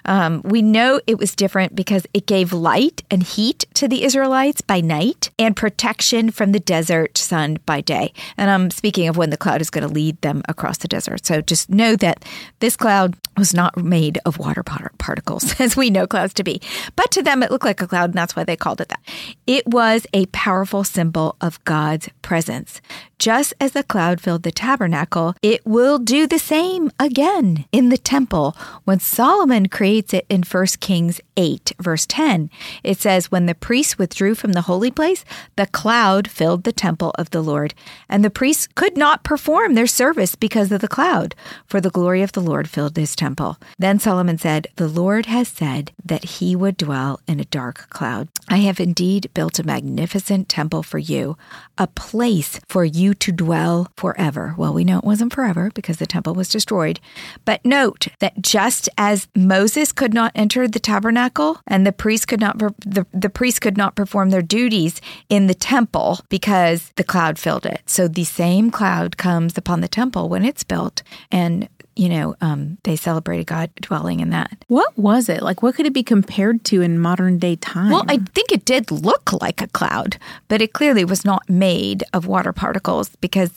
Um, 0.06 0.42
we 0.44 0.62
know 0.62 1.02
it 1.08 1.18
was 1.18 1.36
different 1.36 1.76
because 1.76 2.06
it 2.14 2.26
gave 2.26 2.54
light 2.54 3.04
and 3.10 3.24
heat 3.24 3.66
to 3.82 3.88
the 3.88 4.04
Israelites 4.04 4.62
by 4.62 4.80
night 4.80 5.32
and 5.40 5.56
protection 5.56 6.30
from 6.30 6.52
the 6.52 6.60
desert 6.60 7.18
sun 7.18 7.58
by 7.66 7.82
day. 7.82 8.14
And 8.38 8.52
I'm 8.52 8.70
speaking 8.70 9.08
of 9.08 9.18
when 9.18 9.32
the 9.32 9.38
cloud 9.38 9.60
is 9.60 9.72
going 9.72 9.88
to 9.88 9.92
lead 9.92 10.22
them 10.22 10.44
across 10.48 10.78
the 10.78 10.88
desert. 10.88 11.26
So 11.26 11.42
just 11.42 11.68
know 11.68 11.96
that 11.96 12.24
this 12.60 12.78
cloud 12.78 13.18
was 13.38 13.56
not 13.56 13.76
made 13.76 14.20
of 14.24 14.38
water 14.38 14.62
particles, 14.62 15.56
as 15.60 15.76
we 15.76 15.90
know 15.90 16.06
clouds 16.06 16.36
to 16.36 16.44
be. 16.44 16.62
But 16.96 17.10
to 17.10 17.24
them, 17.24 17.42
it 17.42 17.50
looked 17.50 17.66
like 17.66 17.82
a 17.82 17.88
cloud, 17.88 18.12
and 18.12 18.14
that's 18.14 18.36
why 18.36 18.44
they 18.44 18.56
called 18.56 18.82
it 18.82 18.90
that. 18.90 19.02
It 19.48 19.66
was 19.66 20.06
a 20.14 20.28
powerful 20.28 20.84
symbol 20.84 21.36
of 21.42 21.64
God's 21.64 22.08
presence. 22.22 22.82
Just 23.22 23.54
as 23.60 23.74
the 23.74 23.84
cloud 23.84 24.20
filled 24.20 24.42
the 24.42 24.52
tabernacle, 24.52 25.36
it 25.44 25.64
will 25.64 26.00
do 26.00 26.26
the 26.26 26.40
same 26.40 26.90
again 27.00 27.66
in 27.72 27.90
the 27.90 27.98
temple 28.00 28.58
when 28.84 29.00
Solomon 29.00 29.68
creates 29.68 30.12
it 30.12 30.26
in 30.28 30.42
1 30.42 30.66
Kings 30.80 31.22
8, 31.38 31.74
verse 31.80 32.08
10. 32.08 32.50
It 32.84 32.98
says, 32.98 33.30
When 33.30 33.46
the 33.46 33.54
priests 33.54 34.00
withdrew 34.00 34.34
from 34.34 34.54
the 34.54 34.64
holy 34.64 34.90
place, 34.90 35.24
the 35.56 35.68
cloud 35.68 36.32
filled 36.32 36.64
the 36.64 36.72
temple 36.72 37.12
of 37.20 37.30
the 37.30 37.44
Lord, 37.44 37.76
and 38.10 38.26
the 38.26 38.32
priests 38.32 38.68
could 38.74 38.98
not 38.98 39.24
perform 39.24 39.76
their 39.76 39.86
service 39.86 40.34
because 40.34 40.72
of 40.72 40.82
the 40.82 40.88
cloud, 40.88 41.36
for 41.68 41.80
the 41.80 41.92
glory 41.92 42.24
of 42.24 42.32
the 42.32 42.42
Lord 42.42 42.68
filled 42.68 42.98
his 42.98 43.16
temple. 43.16 43.60
Then 43.78 44.00
Solomon 44.00 44.40
said, 44.40 44.66
The 44.78 44.88
Lord 44.88 45.28
has 45.28 45.48
said 45.48 45.92
that 46.04 46.24
he 46.24 46.56
would 46.56 46.76
dwell 46.76 47.20
in 47.28 47.40
a 47.40 47.46
dark 47.46 47.88
cloud. 47.92 48.30
I 48.50 48.58
have 48.58 48.80
indeed 48.80 49.30
built 49.36 49.60
a 49.60 49.64
magnificent 49.64 50.50
temple 50.50 50.82
for 50.82 50.98
you, 50.98 51.38
a 51.78 51.86
place 51.86 52.60
for 52.68 52.84
you 52.84 53.11
to 53.14 53.32
dwell 53.32 53.92
forever. 53.98 54.56
Well, 54.58 54.74
we 54.74 54.84
know 54.84 54.98
it 54.98 55.04
wasn't 55.04 55.34
forever 55.34 55.72
because 55.74 55.98
the 55.98 56.06
temple 56.06 56.34
was 56.34 56.50
destroyed. 56.50 57.00
But 57.46 57.64
note 57.66 58.08
that 58.20 58.42
just 58.42 58.90
as 58.98 59.28
Moses 59.36 59.92
could 59.92 60.14
not 60.14 60.32
enter 60.36 60.68
the 60.68 60.80
tabernacle 60.80 61.60
and 61.68 61.86
the 61.86 61.92
priest 61.92 62.28
could 62.28 62.40
not 62.40 62.58
the, 62.60 63.06
the 63.14 63.30
priest 63.30 63.62
could 63.62 63.78
not 63.78 63.96
perform 63.96 64.30
their 64.30 64.42
duties 64.42 65.02
in 65.30 65.48
the 65.48 65.54
temple 65.54 66.20
because 66.30 66.92
the 66.96 67.04
cloud 67.04 67.38
filled 67.38 67.66
it. 67.66 67.82
So 67.86 68.08
the 68.08 68.24
same 68.24 68.72
cloud 68.72 69.18
comes 69.18 69.58
upon 69.58 69.82
the 69.82 69.88
temple 69.88 70.30
when 70.30 70.46
it's 70.46 70.64
built 70.64 71.04
and 71.32 71.68
you 71.96 72.10
know, 72.10 72.36
um, 72.42 72.78
they 72.84 72.96
celebrated 72.96 73.48
God 73.48 73.70
dwelling 73.76 74.20
in 74.22 74.30
that. 74.30 74.64
What 74.68 74.98
was 74.98 75.28
it? 75.30 75.42
Like, 75.42 75.62
what 75.62 75.76
could 75.76 75.86
it 75.86 75.94
be 75.94 76.04
compared 76.04 76.64
to 76.66 76.82
in 76.82 77.00
modern 77.00 77.38
day 77.38 77.56
time? 77.58 77.92
Well, 77.92 78.06
I 78.08 78.18
think 78.18 78.52
it 78.52 78.64
did 78.66 78.92
look 78.92 79.34
like 79.42 79.62
a 79.62 79.68
cloud, 79.68 80.18
but 80.48 80.62
it 80.62 80.74
clearly 80.74 81.04
was 81.04 81.26
not 81.26 81.50
made 81.50 82.04
of 82.14 82.26
water 82.28 82.54
particles 82.54 83.10
because 83.18 83.52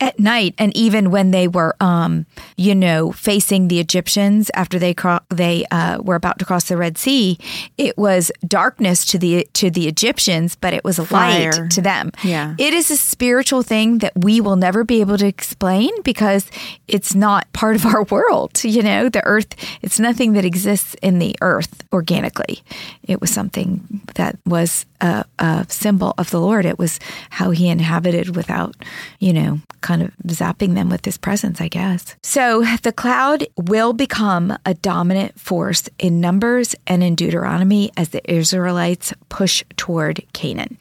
at 0.00 0.18
night, 0.20 0.54
and 0.58 0.76
even 0.76 1.10
when 1.10 1.30
they 1.30 1.48
were, 1.48 1.74
um, 1.80 2.26
you 2.56 2.74
know, 2.74 3.10
facing 3.12 3.68
the 3.68 3.80
Egyptians 3.80 4.50
after 4.54 4.78
they 4.78 4.92
cro- 4.92 5.20
they 5.30 5.64
uh, 5.70 5.98
were 6.02 6.14
about 6.16 6.38
to 6.40 6.44
cross 6.44 6.64
the 6.64 6.76
Red 6.76 6.98
Sea, 6.98 7.38
it 7.78 7.96
was 7.96 8.30
darkness 8.46 9.04
to 9.06 9.18
the 9.18 9.48
to 9.54 9.70
the 9.70 9.88
Egyptians, 9.88 10.56
but 10.56 10.74
it 10.74 10.84
was 10.84 10.98
a 10.98 11.06
Fire. 11.06 11.52
light 11.52 11.70
to 11.70 11.80
them. 11.80 12.12
Yeah. 12.22 12.54
it 12.58 12.74
is 12.74 12.90
a 12.90 12.96
spiritual 12.96 13.62
thing 13.62 13.98
that 13.98 14.12
we 14.16 14.40
will 14.40 14.56
never 14.56 14.84
be 14.84 15.00
able 15.00 15.16
to 15.18 15.26
explain 15.26 15.90
because 16.02 16.50
it's 16.86 17.14
not 17.14 17.50
part 17.52 17.77
of 17.78 17.86
our 17.86 18.02
world. 18.04 18.62
You 18.64 18.82
know, 18.82 19.08
the 19.08 19.24
earth, 19.24 19.54
it's 19.82 20.00
nothing 20.00 20.32
that 20.32 20.44
exists 20.44 20.94
in 21.02 21.18
the 21.18 21.36
earth 21.40 21.84
organically. 21.92 22.62
It 23.04 23.20
was 23.20 23.30
something 23.30 24.02
that 24.16 24.36
was 24.44 24.84
a, 25.00 25.24
a 25.38 25.66
symbol 25.68 26.14
of 26.18 26.30
the 26.30 26.40
Lord. 26.40 26.66
It 26.66 26.78
was 26.78 26.98
how 27.30 27.50
he 27.50 27.68
inhabited 27.68 28.34
without, 28.34 28.74
you 29.20 29.32
know, 29.32 29.60
kind 29.80 30.02
of 30.02 30.10
zapping 30.26 30.74
them 30.74 30.90
with 30.90 31.04
his 31.04 31.16
presence, 31.16 31.60
I 31.60 31.68
guess. 31.68 32.16
So 32.22 32.64
the 32.82 32.92
cloud 32.92 33.46
will 33.56 33.92
become 33.92 34.58
a 34.66 34.74
dominant 34.74 35.38
force 35.38 35.88
in 35.98 36.20
Numbers 36.20 36.74
and 36.86 37.02
in 37.02 37.14
Deuteronomy 37.14 37.92
as 37.96 38.08
the 38.08 38.28
Israelites 38.30 39.12
push 39.28 39.62
toward 39.76 40.24
Canaan. 40.32 40.78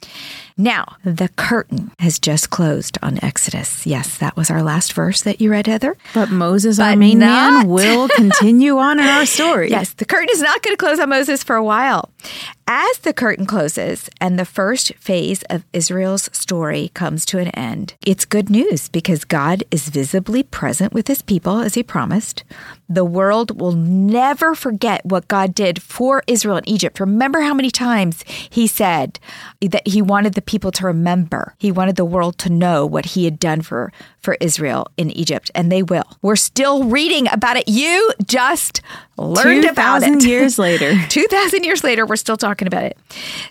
Now, 0.57 0.95
the 1.03 1.29
curtain 1.29 1.91
has 1.99 2.17
just 2.17 2.49
closed 2.49 2.97
on 3.03 3.23
Exodus. 3.23 3.85
Yes, 3.85 4.17
that 4.17 4.35
was 4.35 4.49
our 4.49 4.63
last 4.63 4.93
verse 4.93 5.21
that 5.21 5.39
you 5.39 5.51
read, 5.51 5.67
Heather. 5.67 5.95
but 6.15 6.31
Moses, 6.31 6.79
our 6.79 6.91
But 6.93 6.97
main 6.99 7.19
not- 7.19 7.53
man, 7.53 7.67
will 7.77 8.07
continue 8.09 8.77
on 8.77 8.99
in 8.99 9.05
our 9.05 9.25
story. 9.27 9.69
Yes, 9.69 9.93
the 9.93 10.05
curtain 10.05 10.29
is 10.31 10.41
not 10.41 10.63
going 10.63 10.73
to 10.73 10.77
close 10.77 10.99
on 10.99 11.09
Moses 11.09 11.43
for 11.43 11.55
a 11.55 11.63
while. 11.63 12.09
As 12.69 12.97
the 12.97 13.13
curtain 13.13 13.45
closes 13.45 14.09
and 14.19 14.37
the 14.37 14.43
first 14.45 14.93
phase 14.95 15.41
of 15.43 15.63
Israel's 15.71 16.29
story 16.33 16.89
comes 16.93 17.25
to 17.27 17.37
an 17.39 17.47
end, 17.49 17.93
it's 18.05 18.25
good 18.25 18.49
news 18.49 18.89
because 18.89 19.23
God 19.23 19.63
is 19.71 19.87
visibly 19.89 20.43
present 20.43 20.91
with 20.91 21.07
his 21.07 21.21
people 21.21 21.59
as 21.59 21.75
he 21.75 21.83
promised. 21.83 22.43
The 22.89 23.05
world 23.05 23.59
will 23.59 23.73
never 23.73 24.55
forget 24.55 25.05
what 25.05 25.27
God 25.27 25.53
did 25.53 25.81
for 25.81 26.23
Israel 26.27 26.57
in 26.57 26.67
Egypt. 26.69 26.99
Remember 26.99 27.41
how 27.41 27.53
many 27.53 27.69
times 27.69 28.23
he 28.49 28.67
said 28.67 29.19
that 29.61 29.87
he 29.87 30.01
wanted 30.01 30.33
the 30.33 30.41
people 30.41 30.71
to 30.71 30.85
remember. 30.85 31.53
He 31.57 31.71
wanted 31.71 31.95
the 31.95 32.05
world 32.05 32.37
to 32.39 32.49
know 32.49 32.85
what 32.85 33.07
he 33.07 33.25
had 33.25 33.39
done 33.39 33.61
for 33.61 33.91
for 34.27 34.35
Israel 34.41 34.87
in 34.97 35.09
Egypt, 35.11 35.49
and 35.55 35.71
they 35.71 35.81
will. 35.81 36.03
We're 36.21 36.35
still 36.35 36.83
reading 36.83 37.29
about 37.31 37.55
it. 37.55 37.69
You 37.69 38.11
just 38.25 38.81
learned 39.17 39.63
about 39.63 40.03
it. 40.03 40.07
2,000 40.07 40.23
years 40.23 40.59
later. 40.67 40.95
2,000 41.07 41.63
years 41.63 41.81
later, 41.81 42.05
we're 42.05 42.17
still 42.17 42.35
talking 42.35 42.67
about 42.67 42.83
it. 42.83 42.97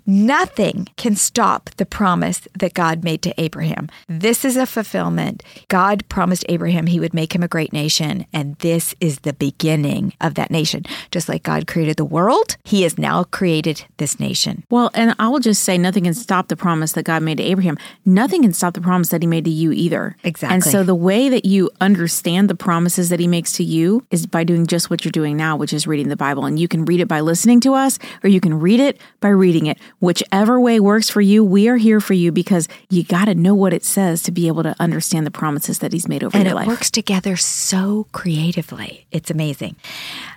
Nothing 0.05 0.87
can 0.97 1.17
stop 1.17 1.71
the 1.79 1.87
promise 1.87 2.47
that 2.59 2.75
God 2.75 3.05
made 3.05 3.23
to 3.23 3.41
Abraham. 3.41 3.89
This 4.07 4.45
is 4.45 4.59
a 4.59 4.67
fulfillment. 4.67 5.43
God 5.69 6.07
promised 6.11 6.45
Abraham 6.51 6.89
he 6.89 7.01
would 7.01 7.15
make 7.15 7.35
him 7.35 7.43
a 7.43 7.49
great 7.49 7.73
nation, 7.73 8.27
and 8.35 8.57
this 8.57 8.95
is 9.01 9.21
the 9.27 9.35
beginning 9.35 10.15
of 10.21 10.35
that 10.35 10.51
nation. 10.51 10.85
Just 11.11 11.29
like 11.29 11.43
God 11.43 11.67
created 11.67 11.97
the 11.97 12.05
world, 12.05 12.57
he 12.65 12.83
has 12.83 12.97
now 12.97 13.25
created 13.25 13.85
this 13.99 14.19
nation. 14.19 14.65
Well, 14.71 14.91
and 14.95 15.15
I 15.19 15.29
will 15.29 15.41
just 15.41 15.63
say 15.65 15.77
nothing 15.77 16.05
can 16.05 16.15
stop 16.15 16.49
the 16.49 16.57
promise 16.57 16.93
that 16.93 17.03
God 17.03 17.23
made 17.23 17.39
to 17.39 17.43
Abraham. 17.43 17.77
Nothing 18.05 18.43
can 18.43 18.53
stop 18.53 18.75
the 18.75 18.81
promise 18.81 19.09
that 19.11 19.23
he 19.23 19.27
made 19.27 19.45
to 19.45 19.51
you 19.51 19.73
either. 19.73 20.17
Exactly. 20.23 20.55
And 20.55 20.65
so 20.65 20.85
the 20.85 20.95
way 20.95 21.29
that 21.29 21.45
you 21.45 21.69
understand 21.81 22.49
the 22.49 22.55
promises 22.55 23.09
that 23.09 23.19
he 23.19 23.27
makes 23.27 23.53
to 23.55 23.65
you 23.65 24.07
is 24.11 24.27
by 24.27 24.45
doing 24.45 24.67
just 24.67 24.89
what 24.89 25.05
you're 25.05 25.13
doing 25.13 25.37
now, 25.37 25.57
which 25.57 25.73
is 25.73 25.87
reading 25.87 26.09
the 26.09 26.17
Bible. 26.17 26.45
And 26.45 26.59
you 26.59 26.69
can 26.69 26.85
read 26.85 27.01
it 27.01 27.09
by 27.09 27.21
listening 27.21 27.61
to 27.61 27.75
us, 27.75 27.99
or 28.23 28.31
you 28.31 28.41
can 28.41 28.55
read 28.61 28.79
it 28.79 29.01
by 29.21 29.29
reading 29.29 29.67
it. 29.67 29.79
Whichever 29.99 30.61
way 30.61 30.79
works 30.79 31.11
for 31.11 31.21
you, 31.21 31.45
we 31.45 31.69
are 31.69 31.77
here 31.77 32.01
for 32.01 32.15
you 32.15 32.31
because 32.31 32.69
you 32.89 33.03
got 33.03 33.25
to 33.25 33.35
know 33.35 33.55
what 33.55 33.73
it 33.73 33.85
says 33.85 34.23
to 34.23 34.31
be 34.31 34.47
able 34.47 34.63
to 34.63 34.77
understand 34.79 35.27
the 35.27 35.31
promises 35.33 35.81
that 35.81 35.93
he's 35.93 36.07
made 36.07 36.23
over 36.23 36.37
and 36.37 36.47
your 36.47 36.53
it 36.53 36.57
life. 36.57 36.69
works 36.69 36.91
together 36.91 37.37
so 37.37 38.07
creatively. 38.13 39.07
It's 39.17 39.31
amazing. 39.31 39.77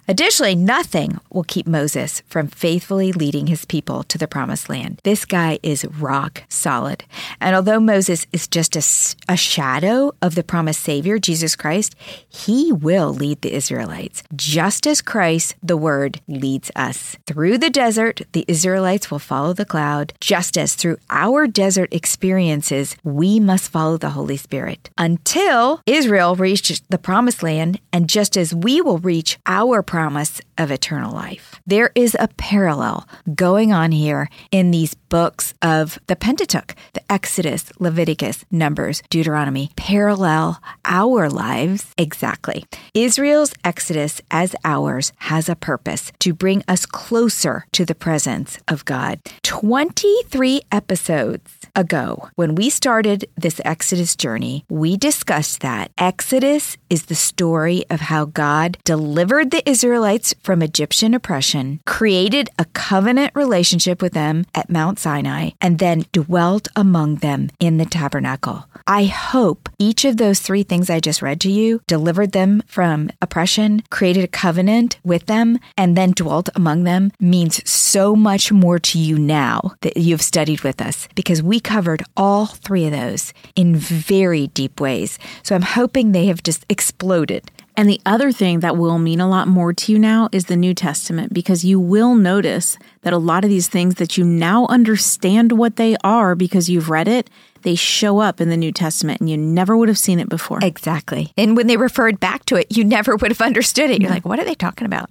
Additionally, 0.10 0.56
nothing 0.56 1.20
will 1.30 1.44
keep 1.44 1.68
Moses 1.68 2.24
from 2.26 2.48
faithfully 2.48 3.12
leading 3.12 3.46
his 3.46 3.64
people 3.64 4.02
to 4.06 4.18
the 4.18 4.28
promised 4.28 4.68
land. 4.68 5.00
This 5.04 5.24
guy 5.24 5.60
is 5.62 5.86
rock 5.86 6.46
solid. 6.50 7.04
And 7.40 7.56
although 7.56 7.80
Moses 7.80 8.26
is 8.34 8.48
just 8.48 8.76
a, 8.76 9.32
a, 9.32 9.38
shadow 9.38 10.12
of 10.20 10.34
the 10.34 10.44
promised 10.44 10.82
Savior, 10.82 11.20
Jesus 11.20 11.56
Christ, 11.56 11.96
he 12.28 12.72
will 12.72 13.14
lead 13.14 13.44
the 13.44 13.54
Israelites, 13.54 14.24
just 14.36 14.88
as 14.88 15.04
Christ, 15.04 15.56
the 15.62 15.78
Word, 15.78 16.20
leads 16.28 16.72
us. 16.76 17.16
Through 17.28 17.60
the 17.60 17.70
desert, 17.70 18.22
the 18.32 18.46
Israelites 18.48 19.12
will 19.12 19.20
follow 19.20 19.54
the 19.54 19.64
cloud, 19.64 20.14
just 20.20 20.58
as 20.58 20.74
through 20.74 20.98
our 21.12 21.46
desert 21.46 21.94
experiences, 21.94 22.98
we 23.04 23.40
must 23.40 23.70
follow 23.70 23.98
the 23.98 24.10
Holy 24.18 24.38
Spirit 24.38 24.90
until 24.98 25.82
Israel 25.86 26.36
reaches 26.36 26.82
the 26.90 26.98
promised 26.98 27.44
land, 27.44 27.80
and 27.94 28.10
just 28.10 28.36
as 28.36 28.56
we 28.56 28.82
will 28.82 28.98
reach 28.98 29.38
our 29.46 29.84
promise 30.00 30.40
of 30.58 30.72
eternal 30.72 31.14
life. 31.14 31.60
There 31.68 31.92
is 31.94 32.16
a 32.18 32.30
parallel 32.38 33.06
going 33.36 33.74
on 33.74 33.92
here 33.92 34.30
in 34.50 34.72
these 34.72 34.94
books 35.10 35.54
of 35.62 36.00
the 36.08 36.16
Pentateuch, 36.16 36.76
the 36.94 37.12
Exodus, 37.12 37.72
Leviticus, 37.80 38.46
Numbers, 38.52 39.02
Deuteronomy, 39.10 39.72
parallel 39.76 40.62
our 40.86 41.30
lives 41.30 41.94
exactly. 41.98 42.66
Israel's 42.94 43.54
Exodus, 43.64 44.22
as 44.32 44.56
ours, 44.64 45.12
has 45.18 45.50
a 45.50 45.56
purpose 45.56 46.12
to 46.20 46.34
bring 46.34 46.64
us 46.68 46.86
closer 46.86 47.66
to 47.72 47.86
the 47.86 47.96
presence 47.96 48.58
of 48.68 48.86
God. 48.86 49.20
23 49.44 50.62
episodes 50.72 51.58
ago, 51.76 52.30
when 52.36 52.56
we 52.56 52.70
started 52.70 53.30
this 53.36 53.60
Exodus 53.66 54.16
journey, 54.16 54.64
we 54.70 54.96
discussed 54.98 55.62
that 55.62 55.92
Exodus 55.98 56.78
is 56.90 57.06
the 57.06 57.16
story 57.16 57.86
of 57.90 58.02
how 58.02 58.26
God 58.26 58.78
delivered 58.84 59.52
the 59.52 59.68
Israelites 59.68 60.34
from 60.42 60.62
Egyptian 60.62 61.14
oppression, 61.14 61.80
created 61.86 62.50
a 62.58 62.66
covenant 62.66 63.32
relationship 63.36 64.02
with 64.02 64.14
them 64.14 64.46
at 64.54 64.70
Mount 64.70 64.99
Sinai, 65.00 65.52
and 65.62 65.80
then 65.80 66.06
dwelt 66.12 66.68
among 66.76 67.16
them 67.16 67.50
in 67.60 67.78
the 67.78 67.86
tabernacle. 67.86 68.66
I 68.86 69.06
hope 69.06 69.70
each 69.80 70.04
of 70.06 70.18
those 70.18 70.40
three 70.40 70.64
things 70.64 70.90
I 70.90 71.00
just 71.00 71.22
read 71.22 71.40
to 71.42 71.52
you 71.52 71.82
delivered 71.88 72.32
them 72.32 72.64
from 72.68 73.10
oppression, 73.22 73.84
created 73.90 74.24
a 74.24 74.28
covenant 74.28 75.00
with 75.04 75.26
them, 75.28 75.60
and 75.78 75.96
then 75.96 76.12
dwelt 76.12 76.50
among 76.56 76.84
them 76.84 77.12
means 77.20 77.68
so 77.70 78.16
much 78.16 78.52
more 78.52 78.80
to 78.80 79.00
you 79.00 79.18
now 79.18 79.74
that 79.82 79.98
you've 79.98 80.22
studied 80.22 80.62
with 80.62 80.82
us 80.82 81.08
because 81.16 81.42
we 81.44 81.60
covered 81.60 82.04
all 82.18 82.46
three 82.48 82.86
of 82.86 82.92
those 82.92 83.34
in 83.56 83.76
very 83.76 84.48
deep 84.48 84.80
ways. 84.80 85.20
So 85.44 85.56
I'm 85.56 85.62
hoping 85.62 86.12
they 86.12 86.26
have 86.26 86.44
just 86.44 86.66
exploded. 86.70 87.52
And 87.80 87.90
the 87.90 88.02
other 88.06 88.34
thing 88.34 88.60
that 88.60 88.76
will 88.76 89.00
mean 89.00 89.22
a 89.22 89.30
lot 89.30 89.48
more 89.48 89.72
to 89.72 89.92
you 89.94 90.00
now 90.00 90.28
is 90.34 90.48
the 90.48 90.58
New 90.58 90.74
Testament, 90.74 91.34
because 91.34 91.64
you 91.64 91.80
will 91.80 92.14
notice 92.14 92.78
that 93.04 93.14
a 93.14 93.18
lot 93.18 93.46
of 93.46 93.50
these 93.50 93.70
things 93.70 93.96
that 93.96 94.18
you 94.18 94.26
now 94.26 94.66
understand 94.66 95.54
what 95.54 95.78
they 95.78 95.96
are 96.04 96.36
because 96.36 96.70
you've 96.70 96.90
read 96.90 97.08
it, 97.08 97.30
they 97.62 97.76
show 97.76 98.20
up 98.20 98.42
in 98.42 98.50
the 98.50 98.58
New 98.58 98.74
Testament 98.74 99.22
and 99.22 99.30
you 99.30 99.38
never 99.38 99.78
would 99.78 99.88
have 99.88 99.98
seen 99.98 100.20
it 100.20 100.28
before. 100.28 100.60
Exactly. 100.62 101.32
And 101.38 101.56
when 101.56 101.68
they 101.68 101.78
referred 101.78 102.20
back 102.20 102.44
to 102.48 102.58
it, 102.58 102.68
you 102.70 102.84
never 102.84 103.16
would 103.16 103.32
have 103.32 103.40
understood 103.48 103.90
it. 103.90 104.02
You're 104.02 104.12
like, 104.12 104.26
what 104.26 104.40
are 104.40 104.46
they 104.46 104.56
talking 104.56 104.86
about? 104.86 105.10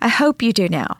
I 0.00 0.08
hope 0.08 0.40
you 0.40 0.54
do 0.54 0.70
now. 0.70 0.96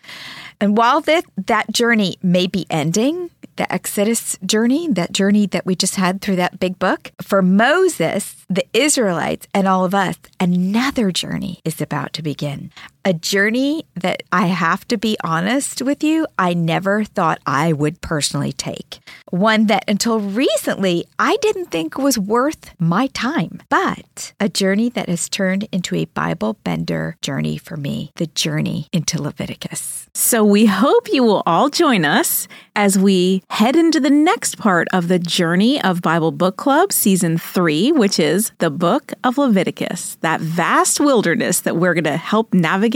And 0.61 0.77
while 0.77 1.01
that, 1.01 1.25
that 1.47 1.71
journey 1.73 2.19
may 2.23 2.47
be 2.47 2.67
ending, 2.69 3.31
the 3.57 3.71
Exodus 3.73 4.39
journey, 4.45 4.89
that 4.93 5.13
journey 5.13 5.47
that 5.47 5.67
we 5.67 5.75
just 5.75 5.97
had 5.97 6.21
through 6.21 6.37
that 6.37 6.61
big 6.61 6.79
book, 6.79 7.13
for 7.21 7.43
Moses, 7.43 8.45
the 8.49 8.67
Israelites, 8.73 9.47
and 9.53 9.67
all 9.67 9.85
of 9.85 9.95
us, 9.95 10.17
another 10.39 11.11
journey 11.11 11.61
is 11.65 11.81
about 11.81 12.13
to 12.15 12.23
begin. 12.23 12.71
A 13.07 13.13
journey 13.13 13.87
that 13.95 14.25
I 14.33 14.47
have 14.49 14.87
to 14.89 14.97
be 14.97 15.17
honest 15.23 15.81
with 15.81 16.03
you, 16.03 16.27
I 16.37 16.55
never 16.55 17.05
thought 17.05 17.39
I 17.47 17.73
would 17.73 18.01
personally 18.01 18.53
take. 18.53 18.99
One 19.31 19.67
that 19.67 19.85
until 19.87 20.19
recently 20.19 21.05
I 21.17 21.37
didn't 21.41 21.71
think 21.71 21.97
was 21.97 22.19
worth 22.19 22.73
my 22.81 23.07
time, 23.09 23.63
but 23.69 24.33
a 24.41 24.49
journey 24.49 24.89
that 24.91 25.09
has 25.09 25.29
turned 25.29 25.69
into 25.71 25.95
a 25.95 26.07
Bible 26.07 26.55
bender 26.65 27.17
journey 27.23 27.59
for 27.59 27.77
me 27.77 28.11
the 28.17 28.27
journey 28.27 28.89
into 28.93 29.23
Leviticus. 29.23 30.09
So 30.13 30.43
we 30.43 30.67
hope 30.67 31.13
you 31.13 31.23
will 31.23 31.45
all 31.47 31.69
join 31.69 32.05
us 32.05 32.49
as 32.75 32.99
we 32.99 33.43
head 33.51 33.77
into 33.77 34.01
the 34.01 34.11
next 34.11 34.59
part 34.59 34.89
of 34.93 35.07
the 35.07 35.19
journey 35.19 35.81
of 35.83 36.03
Bible 36.03 36.33
Book 36.33 36.57
Club 36.57 36.93
season 36.93 37.39
three, 37.39 37.93
which 37.93 38.19
is 38.19 38.51
the 38.59 38.71
book 38.71 39.13
of 39.23 39.39
Leviticus, 39.39 40.17
that 40.23 40.41
vast 40.41 40.99
wilderness 40.99 41.61
that 41.61 41.77
we're 41.77 41.95
going 41.95 42.05
to 42.05 42.17
help 42.17 42.53
navigate 42.53 42.96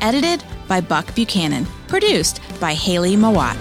edited 0.00 0.44
by 0.66 0.80
Buck 0.80 1.14
Buchanan, 1.14 1.66
produced 1.86 2.40
by 2.60 2.74
Haley 2.74 3.16
Mawat. 3.16 3.56